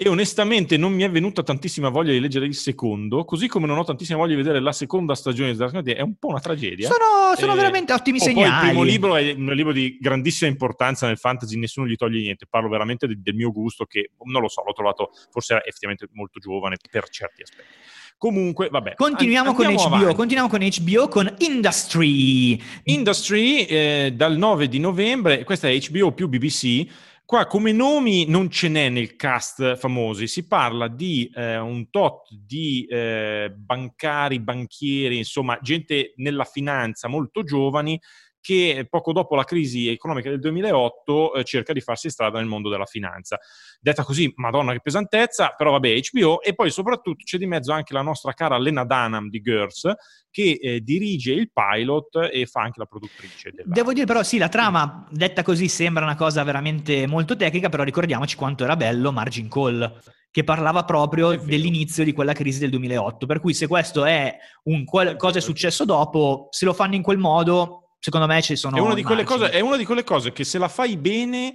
[0.00, 3.78] E onestamente non mi è venuta tantissima voglia di leggere il secondo, così come non
[3.78, 5.88] ho tantissima voglia di vedere la seconda stagione di Dark Knight.
[5.88, 6.88] È un po' una tragedia.
[6.88, 8.66] Sono, sono Eh, veramente ottimi oh, segnali.
[8.66, 12.46] il primo libro è un libro di grandissima importanza nel fantasy, nessuno gli toglie niente.
[12.48, 16.38] Parlo veramente de- del mio gusto, che non lo so, l'ho trovato forse effettivamente molto
[16.38, 17.68] giovane per certi aspetti.
[18.16, 18.94] Comunque, vabbè.
[18.94, 20.14] Continuiamo con HBO, avanti.
[20.14, 22.60] continuiamo con HBO con Industry.
[22.84, 26.86] Industry eh, dal 9 di novembre, questa è HBO più BBC.
[27.28, 32.26] Qua come nomi non ce n'è nel cast famosi, si parla di eh, un tot
[32.32, 38.00] di eh, bancari, banchieri, insomma gente nella finanza molto giovani
[38.40, 42.68] che poco dopo la crisi economica del 2008 eh, cerca di farsi strada nel mondo
[42.68, 43.38] della finanza.
[43.80, 47.92] Detta così, madonna che pesantezza, però vabbè, HBO e poi soprattutto c'è di mezzo anche
[47.92, 49.92] la nostra cara Lena Dunham di Girls
[50.30, 53.50] che eh, dirige il pilot e fa anche la produttrice.
[53.50, 53.72] Della...
[53.72, 57.82] Devo dire però sì, la trama detta così sembra una cosa veramente molto tecnica, però
[57.82, 63.26] ricordiamoci quanto era bello Margin Call, che parlava proprio dell'inizio di quella crisi del 2008.
[63.26, 67.02] Per cui se questo è un qual- cosa è successo dopo, se lo fanno in
[67.02, 68.76] quel modo, secondo me ci sono...
[68.76, 71.54] è, una di quelle cose, è una di quelle cose che se la fai bene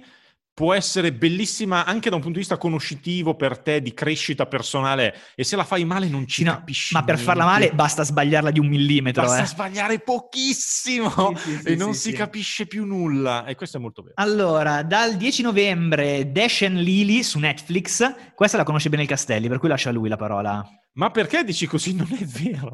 [0.54, 5.14] può essere bellissima anche da un punto di vista conoscitivo per te di crescita personale
[5.34, 7.74] e se la fai male non ci no, capisci ma per farla male niente.
[7.74, 9.22] basta sbagliarla di un millimetro.
[9.22, 9.46] basta eh.
[9.46, 14.02] sbagliare pochissimo Sì, sì, sì, e non si capisce più nulla e questo è molto
[14.02, 19.08] vero Allora, dal 10 novembre Dash and Lily su Netflix, questa la conosce bene il
[19.08, 20.64] Castelli, per cui lascia a lui la parola.
[20.96, 21.94] Ma perché dici così?
[21.94, 22.72] Non è vero,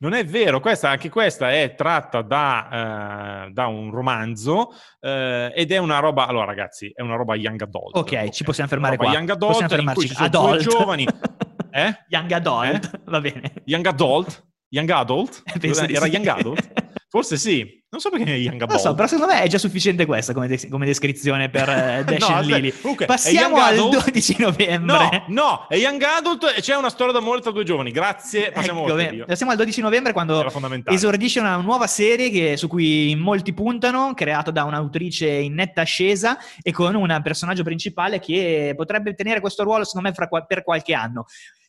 [0.00, 0.60] non è vero.
[0.60, 6.26] Questa, anche questa è tratta da, eh, da un romanzo eh, ed è una roba.
[6.26, 7.96] Allora, ragazzi, è una roba young adult.
[7.96, 9.10] Ok, ci possiamo fermare qua.
[9.10, 10.12] Young adult, possiamo fermarci.
[10.16, 10.62] Adult.
[10.62, 11.06] due giovani.
[11.76, 11.94] Eh?
[12.08, 13.52] Young adult, va bene.
[13.66, 14.46] Young adult?
[14.68, 15.42] Young adult?
[15.60, 16.10] Penso Era sì.
[16.10, 16.72] young adult?
[17.16, 17.82] Forse sì.
[17.88, 20.48] Non so perché è young Non so, però secondo me è già sufficiente questa come,
[20.48, 22.74] des- come descrizione per eh, Dash No, Lily.
[22.78, 24.02] comunque, Passiamo al adult?
[24.10, 24.78] 12 novembre.
[24.78, 27.92] No, no, è young adult e c'è una storia d'amore tra due giovani.
[27.92, 29.24] Grazie, passiamo Ecco, oltre.
[29.24, 30.44] passiamo al 12 novembre quando
[30.86, 36.36] esordisce una nuova serie che- su cui molti puntano, creato da un'autrice in netta ascesa
[36.60, 40.92] e con un personaggio principale che potrebbe tenere questo ruolo secondo me fra per qualche
[40.92, 41.24] anno.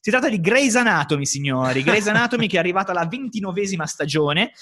[0.08, 1.84] Si tratta di Grey's Anatomy, signori.
[1.84, 4.54] Grey's Anatomy che è arrivata alla ventinovesima stagione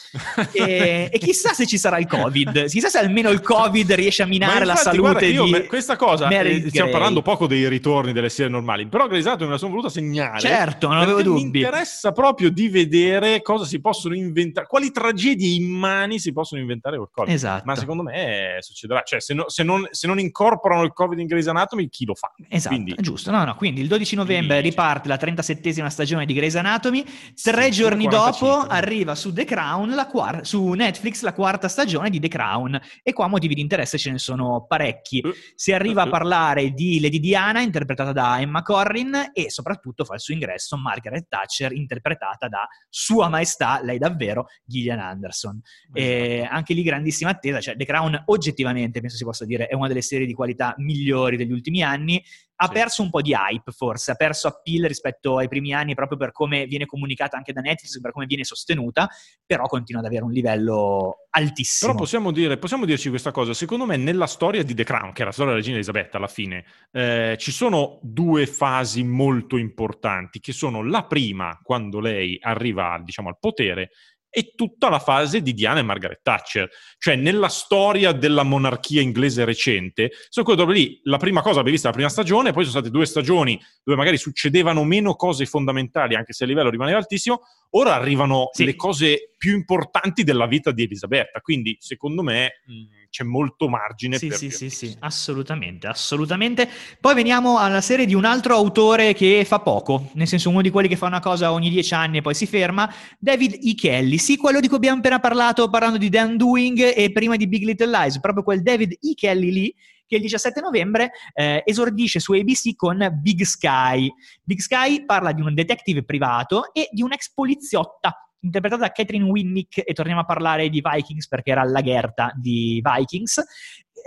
[0.52, 2.66] e, e chissà se ci sarà il Covid.
[2.66, 5.68] Chissà se almeno il Covid riesce a minare la infatti, salute guarda, io di...
[5.68, 9.52] questa cosa eh, stiamo parlando poco dei ritorni delle serie normali, però Grey's Anatomy me
[9.54, 10.40] la sono voluta segnare.
[10.40, 11.60] Certo, non avevo perché Mi dubbi.
[11.60, 17.10] interessa proprio di vedere cosa si possono inventare, quali tragedie immani si possono inventare col
[17.12, 17.32] Covid.
[17.32, 17.62] Esatto.
[17.68, 21.28] Ma secondo me succederà, cioè se, no- se non, se non incorporano il Covid in
[21.28, 22.34] Grey's Anatomy, chi lo fa?
[22.50, 23.30] Esatto, Quindi- giusto.
[23.30, 27.04] No, no, quindi il 12 novembre Quindi- riparte la 37esima stagione di Grey's Anatomy.
[27.42, 32.20] Tre sì, giorni dopo arriva su The Crown, quar- su Netflix, la quarta stagione di
[32.20, 32.80] The Crown.
[33.04, 35.22] E qua motivi di interesse ce ne sono parecchi.
[35.24, 40.16] Uh, si arriva a parlare di Lady Diana, interpretata da Emma Corrin, e soprattutto fa
[40.16, 45.62] il suo ingresso Margaret Thatcher, interpretata da Sua Maestà, lei davvero, Gillian Anderson.
[45.94, 46.54] Esatto.
[46.54, 50.02] anche lì grandissima attesa, cioè The Crown oggettivamente, penso si possa dire, è una delle
[50.02, 52.24] serie di qualità migliori degli ultimi anni
[52.58, 52.72] ha sì.
[52.72, 56.32] perso un po' di hype forse, ha perso appeal rispetto ai primi anni proprio per
[56.32, 59.10] come viene comunicata anche da Netflix, per come viene sostenuta,
[59.46, 61.92] però continua ad avere un livello altissimo.
[61.92, 65.22] Però possiamo, dire, possiamo dirci questa cosa, secondo me nella storia di The Crown, che
[65.22, 70.40] è la storia della regina Elisabetta alla fine, eh, ci sono due fasi molto importanti,
[70.40, 73.92] che sono la prima, quando lei arriva diciamo, al potere,
[74.38, 76.70] e tutta la fase di Diana e Margaret Thatcher.
[76.98, 81.72] Cioè, nella storia della monarchia inglese recente, sono quelle dove lì la prima cosa l'abbiamo
[81.72, 86.16] vista la prima stagione, poi sono state due stagioni dove magari succedevano meno cose fondamentali,
[86.16, 87.44] anche se il livello rimaneva altissimo,
[87.76, 88.66] ora arrivano sì.
[88.66, 91.40] le cose più importanti della vita di Elisabetta.
[91.42, 96.68] Quindi, secondo me, mh, c'è molto margine sì, per sì, sì, sì, assolutamente, assolutamente.
[97.00, 100.70] Poi veniamo alla serie di un altro autore che fa poco, nel senso uno di
[100.70, 103.76] quelli che fa una cosa ogni dieci anni e poi si ferma, David E.
[103.76, 104.18] Kelly.
[104.18, 107.64] Sì, quello di cui abbiamo appena parlato parlando di Dan Doing e prima di Big
[107.64, 109.14] Little Lies, proprio quel David E.
[109.16, 114.12] Kelly lì che il 17 novembre eh, esordisce su ABC con Big Sky.
[114.44, 119.82] Big Sky parla di un detective privato e di un'ex poliziotta interpretata da Catherine Winnick,
[119.84, 123.44] e torniamo a parlare di Vikings perché era la Gerta di Vikings,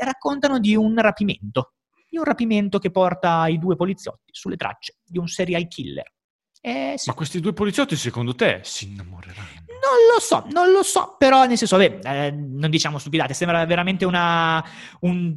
[0.01, 1.75] raccontano di un rapimento,
[2.09, 6.13] di un rapimento che porta i due poliziotti sulle tracce di un serial killer.
[6.61, 7.09] Eh, sì.
[7.09, 9.67] Ma questi due poliziotti secondo te si innamoreranno?
[9.67, 13.65] Non lo so, non lo so, però nel senso, vabbè, eh, non diciamo stupidate, sembra
[13.65, 14.65] veramente una,
[15.01, 15.37] un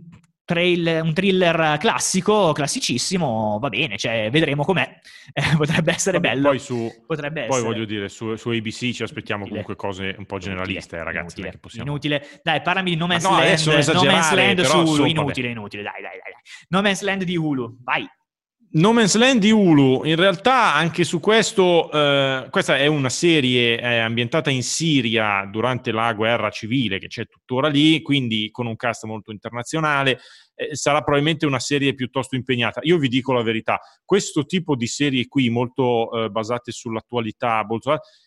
[0.52, 5.00] trail, un thriller classico, classicissimo, va bene, cioè, vedremo com'è.
[5.34, 6.50] Eh, potrebbe essere Vabbè, bello.
[6.50, 7.72] Poi, su, potrebbe poi essere.
[7.74, 9.64] voglio dire, su, su, ABC ci aspettiamo inutile.
[9.64, 11.40] comunque cose un po' generaliste, inutile, ragazzi.
[11.40, 11.90] Inutile, possiamo...
[11.90, 12.28] inutile.
[12.44, 13.94] Dai, parlami di No Man's no, Land.
[13.94, 16.34] No Man's Land su Hulu, inutile, inutile, dai, dai, dai.
[16.68, 18.06] No Man's Land di Hulu, vai.
[18.74, 23.78] No Man's Land di Hulu, in realtà anche su questo, eh, questa è una serie
[23.78, 28.78] eh, ambientata in Siria durante la guerra civile che c'è tuttora lì, quindi con un
[28.78, 30.20] cast molto internazionale,
[30.56, 32.80] eh, sarà probabilmente una serie piuttosto impegnata.
[32.84, 37.66] Io vi dico la verità, questo tipo di serie qui molto eh, basate sull'attualità,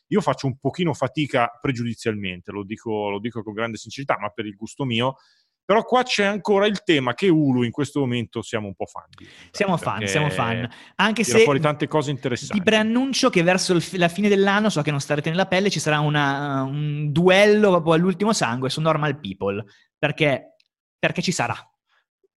[0.08, 4.44] io faccio un pochino fatica pregiudizialmente, lo dico, lo dico con grande sincerità, ma per
[4.44, 5.16] il gusto mio,
[5.64, 9.06] però qua c'è ancora il tema che Hulu in questo momento siamo un po' fan.
[9.08, 10.68] Di, siamo fan, siamo fan.
[10.96, 12.58] Anche se fuori tante cose interessanti.
[12.58, 15.80] Ti preannuncio che verso il, la fine dell'anno, so che non starete nella pelle, ci
[15.80, 19.64] sarà una, un duello proprio all'ultimo sangue su Normal People,
[19.98, 20.56] perché,
[20.98, 21.56] perché ci sarà.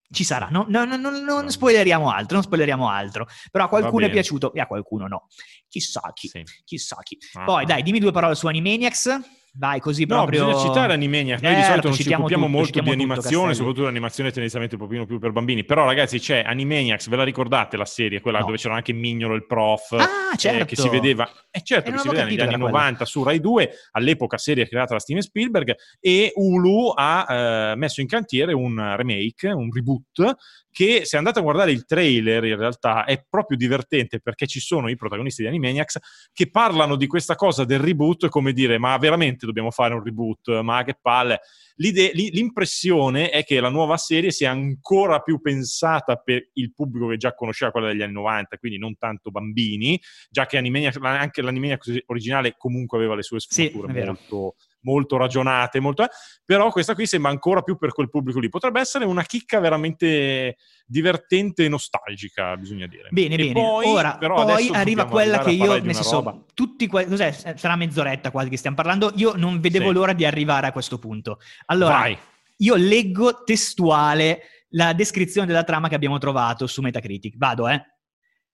[0.09, 3.27] Ci sarà, no, no, no, non spoileriamo altro, non spoileriamo altro.
[3.51, 5.27] Però a qualcuno è piaciuto e a qualcuno no.
[5.67, 6.43] Chissà chi, sì.
[6.63, 7.17] chissà chi.
[7.33, 7.43] Ah.
[7.43, 9.19] Poi dai, dimmi due parole su Animaniacs.
[9.53, 10.41] Vai così proprio.
[10.41, 11.41] No, bisogna citare Animaniacs.
[11.41, 14.75] Noi certo, di solito non ci occupiamo tutto, molto di animazione, tutto, soprattutto l'animazione tendenzialmente
[14.75, 15.63] un pochino più per bambini.
[15.63, 18.45] Però, ragazzi, c'è Animaniacs, ve la ricordate la serie, quella no.
[18.45, 20.62] dove c'era anche Mignolo il prof, ah, certo.
[20.62, 23.71] eh, che si vedeva, eh, certo, che si vedeva negli anni 90 su Rai 2,
[23.91, 27.25] all'epoca serie creata da Steven Spielberg, e Hulu ha
[27.71, 30.36] eh, messo in cantiere un remake, un reboot
[30.77, 34.89] che se andate a guardare il trailer in realtà è proprio divertente perché ci sono
[34.89, 35.97] i protagonisti di Animaniacs
[36.31, 40.59] che parlano di questa cosa del reboot come dire ma veramente dobbiamo fare un reboot,
[40.61, 41.39] ma che palle.
[41.77, 47.17] L'ide- l'impressione è che la nuova serie sia ancora più pensata per il pubblico che
[47.17, 52.03] già conosceva quella degli anni 90, quindi non tanto bambini, già che Animaniacs, anche l'Animaniacs
[52.05, 54.55] originale comunque aveva le sue sfumature sì, molto
[54.88, 56.10] molto ragionate, molto, eh,
[56.45, 58.47] però questa qui sembra ancora più per quel pubblico lì.
[58.47, 63.10] Potrebbe essere una chicca veramente divertente e nostalgica, bisogna dire.
[63.12, 63.52] Bene, e bene.
[63.52, 66.41] Poi, Ora, poi arriva quella che io, nel senso, roba.
[66.54, 67.32] tutti que- cos'è?
[67.32, 69.12] Sarà mezz'oretta quasi che stiamo parlando.
[69.15, 69.93] Io non vedevo sì.
[69.93, 71.39] l'ora di arrivare a questo punto.
[71.65, 72.17] Allora, Vai.
[72.58, 77.36] io leggo testuale la descrizione della trama che abbiamo trovato su Metacritic.
[77.36, 77.82] Vado, eh?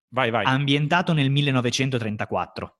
[0.10, 0.46] Vai, vai.
[0.46, 2.78] Ambientato nel 1934.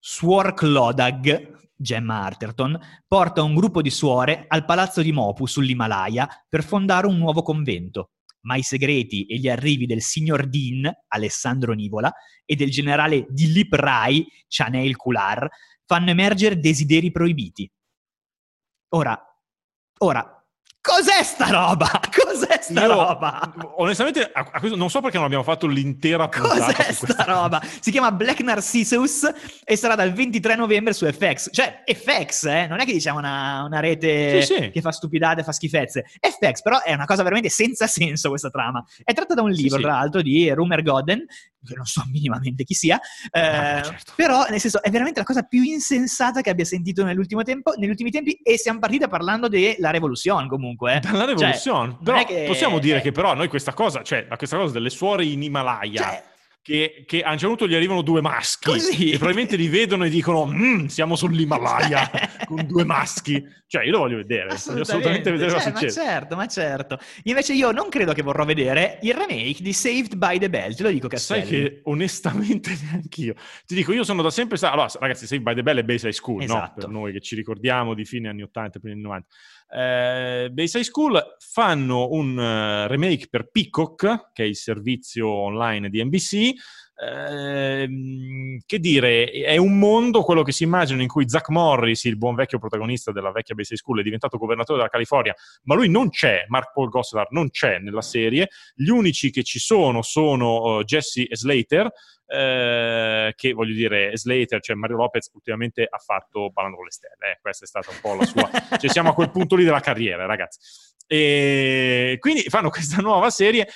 [0.00, 6.64] Suor Clodag, Gemma Arterton, porta un gruppo di suore al palazzo di Mopu sull'Himalaya per
[6.64, 8.10] fondare un nuovo convento.
[8.40, 12.12] Ma i segreti e gli arrivi del signor Dean, Alessandro Nivola,
[12.44, 15.48] e del generale Dilip Rai, Chaneil Kular,
[15.84, 17.70] fanno emergere desideri proibiti.
[18.90, 19.18] Ora,
[19.98, 20.46] ora,
[20.80, 21.88] cos'è sta roba?
[22.28, 23.54] Cos'è sta Io, roba?
[23.76, 27.24] Onestamente, a, a questo, non so perché non abbiamo fatto l'intera puntata Cos'è sta questa
[27.24, 27.62] roba?
[27.80, 29.30] Si chiama Black Narcissus
[29.64, 31.48] e sarà dal 23 novembre su FX.
[31.52, 32.66] Cioè, FX, eh?
[32.66, 34.70] Non è che diciamo una, una rete Sì, sì.
[34.70, 36.04] che fa stupidate, fa schifezze.
[36.20, 38.84] FX, però, è una cosa veramente senza senso questa trama.
[39.02, 39.82] È tratta da un libro, sì.
[39.82, 41.24] tra l'altro, di Rumer Godden,
[41.64, 44.12] che non so minimamente chi sia, eh, Ah, certo.
[44.16, 47.90] però, nel senso, è veramente la cosa più insensata che abbia sentito nell'ultimo tempo, negli
[47.90, 50.96] ultimi tempi e siamo partiti parlando della Revolution, comunque.
[50.96, 51.00] eh.
[51.00, 51.86] Dalla rivoluzione.
[51.86, 54.90] non però è che- possiamo dire che però noi questa cosa, cioè questa cosa delle
[54.90, 56.22] suore in Himalaya, Cioè,
[56.68, 59.06] che, che a un certo punto gli arrivano due maschi Così.
[59.12, 62.44] e probabilmente li vedono e dicono "Mm, siamo sull'Himalaya Cioè.
[62.44, 63.42] con due maschi.
[63.66, 65.92] Cioè io lo voglio vedere, voglio assolutamente vedere Cioè, cosa ma succede.
[66.06, 66.98] certo, ma certo.
[67.24, 70.82] Invece io non credo che vorrò vedere il remake di Saved by the Bell, te
[70.82, 71.62] lo dico Sai Castelli.
[71.68, 73.34] che onestamente neanch'io.
[73.66, 74.74] Ti dico, io sono da sempre stato.
[74.74, 76.54] Allora, ragazzi, Save by the Bell e Bayside School, no?
[76.54, 76.80] Esatto.
[76.80, 79.26] Per noi che ci ricordiamo di fine anni 80 primi anni 90.
[79.70, 86.02] Eh, Bayside School fanno un eh, remake per Peacock, che è il servizio online di
[86.02, 86.52] NBC.
[87.00, 92.16] Ehm, che dire, è un mondo, quello che si immagina, in cui Zach Morris, il
[92.16, 95.34] buon vecchio protagonista della vecchia Bayside School, è diventato governatore della California,
[95.64, 98.48] ma lui non c'è, Mark Paul Gosselaar non c'è nella serie.
[98.74, 101.90] Gli unici che ci sono sono uh, Jesse Slater,
[102.26, 107.32] eh, che voglio dire, Slater, cioè Mario Lopez, ultimamente ha fatto Ballando con le Stelle.
[107.32, 108.50] eh, questa è stata un po' la sua.
[108.78, 110.58] cioè, siamo a quel punto lì della carriera, ragazzi.
[111.06, 113.68] E quindi fanno questa nuova serie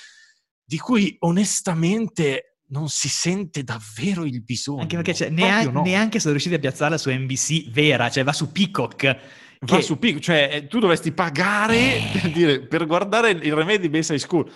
[0.63, 4.81] di cui onestamente non si sente davvero il bisogno.
[4.81, 5.81] Anche perché cioè, neanche, no.
[5.83, 9.17] neanche sono riusciti a piazzarla su NBC vera, cioè va su Peacock.
[9.59, 12.19] Va che- su Pico, cioè eh, tu dovresti pagare Eh.
[12.19, 14.51] per, dire, per guardare il remake di Bayside School.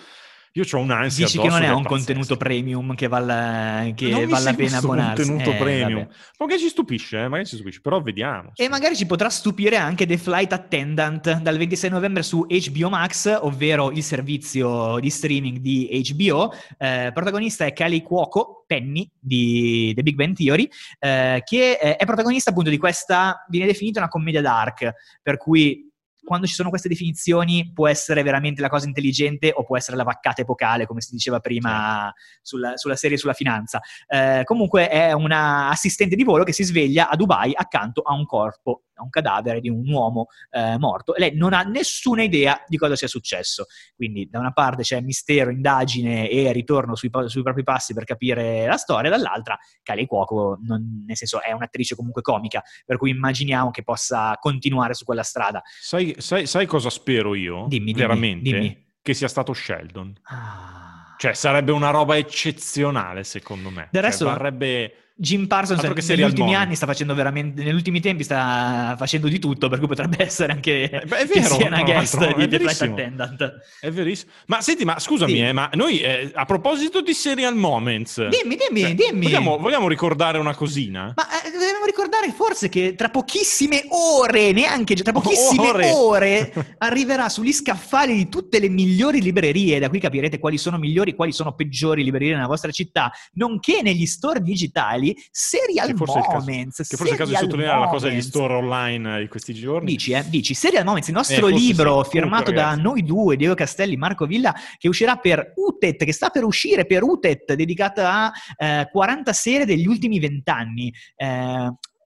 [0.52, 1.88] Io ho un'ansia Dici che non è un pazzesca.
[1.88, 5.22] contenuto premium che vale, che non vale la pena abbonarsi.
[5.26, 6.00] contenuto Eh, premium.
[6.00, 6.14] vabbè.
[6.38, 8.52] Magari ci stupisce, eh, magari ci stupisce, però vediamo.
[8.54, 13.38] E magari ci potrà stupire anche The Flight Attendant dal 26 novembre su HBO Max,
[13.42, 16.52] ovvero il servizio di streaming di HBO.
[16.78, 20.68] Eh, protagonista è Kelly Cuoco, Penny di The Big Bang Theory,
[20.98, 24.92] eh, che eh, è protagonista appunto di questa, viene definita una commedia dark,
[25.22, 25.87] per cui
[26.28, 30.04] quando ci sono queste definizioni può essere veramente la cosa intelligente o può essere la
[30.04, 32.12] vaccata epocale, come si diceva prima
[32.42, 33.80] sulla, sulla serie sulla finanza.
[34.06, 38.26] Eh, comunque è una assistente di volo che si sveglia a Dubai accanto a un
[38.26, 41.14] corpo, a un cadavere di un uomo eh, morto.
[41.14, 43.66] E lei non ha nessuna idea di cosa sia successo.
[43.94, 48.66] Quindi da una parte c'è mistero, indagine e ritorno sui, sui propri passi per capire
[48.66, 53.70] la storia, dall'altra Kali Cuoco, non- nel senso è un'attrice comunque comica, per cui immaginiamo
[53.70, 55.62] che possa continuare su quella strada.
[55.80, 57.66] Sai, sai- sai cosa spero io?
[57.68, 58.42] Dimmi, dimmi, Veramente?
[58.50, 58.86] dimmi.
[59.00, 60.12] Che sia stato Sheldon.
[60.24, 61.14] Ah.
[61.18, 63.88] Cioè, sarebbe una roba eccezionale, secondo me.
[63.90, 64.92] Del Cioè, resto- varrebbe...
[65.20, 69.40] Jim Parsons che negli ultimi anni sta facendo veramente, negli ultimi tempi sta facendo di
[69.40, 72.46] tutto, per cui potrebbe essere anche Eh, beh, è che vero, sia una guest di
[72.48, 72.82] The Flight.
[72.82, 73.54] Attendant.
[73.80, 74.30] È verissimo.
[74.46, 75.38] Ma senti, ma scusami, Sì.
[75.40, 79.24] eh, ma noi eh, a proposito di serial moments, Dimmi, dimmi, cioè, dimmi.
[79.24, 81.12] Vogliamo, vogliamo ricordare una cosina?
[81.16, 85.90] Ma eh, dobbiamo ricordare forse che tra pochissime ore, neanche tra pochissime Ore.
[85.90, 91.14] ore, arriverà sugli scaffali di tutte le migliori librerie, da qui capirete quali sono migliori,
[91.16, 96.24] quali sono peggiori librerie nella vostra città, nonché negli store digitali, Serial Che forse il
[96.24, 96.76] caso- Moments.
[96.88, 98.28] Che forse è il caso di sottolineare la cosa degli Moments.
[98.28, 99.86] store online di questi giorni.
[99.92, 100.24] Dici, eh?
[100.28, 102.10] Dici, Serial Moments, il nostro Eh, libro sì.
[102.10, 106.30] firmato Comunque, da noi due, Diego Castelli, Marco Villa, che uscirà per UTET, che sta
[106.30, 110.92] per uscire per UTET, dedicata a eh, 40 serie degli ultimi vent'anni.
[111.16, 111.26] Eh,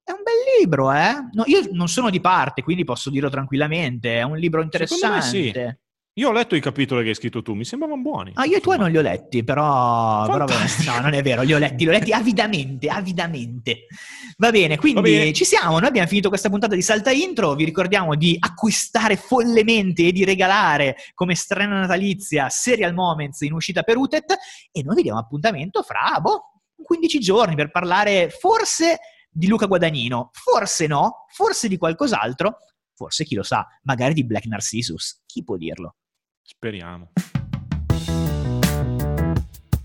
[0.04, 1.14] è un bel libro, eh?
[1.32, 4.18] No, io non sono di parte, quindi posso dirlo tranquillamente.
[4.18, 5.26] È un libro interessante.
[5.26, 5.52] sì.
[6.16, 8.32] Io ho letto i capitoli che hai scritto tu, mi sembravano buoni.
[8.34, 11.54] Ah, io e tu non li ho letti, però, però no, non è vero, li
[11.54, 13.86] ho letti, li ho letti avidamente, avidamente.
[14.36, 15.32] Va bene, quindi Va bene.
[15.32, 20.08] ci siamo, noi abbiamo finito questa puntata di Salta Intro, vi ricordiamo di acquistare follemente
[20.08, 24.36] e di regalare come strana natalizia Serial Moments in uscita per UTET
[24.70, 28.98] e noi vi diamo appuntamento fra, boh, 15 giorni per parlare forse
[29.30, 32.58] di Luca Guadagnino, forse no, forse di qualcos'altro,
[32.94, 35.94] forse chi lo sa, magari di Black Narcissus, chi può dirlo?
[36.42, 37.12] Speriamo.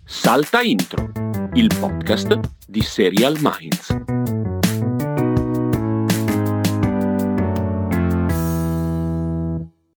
[0.04, 1.12] Salta Intro,
[1.54, 4.37] il podcast di Serial Minds.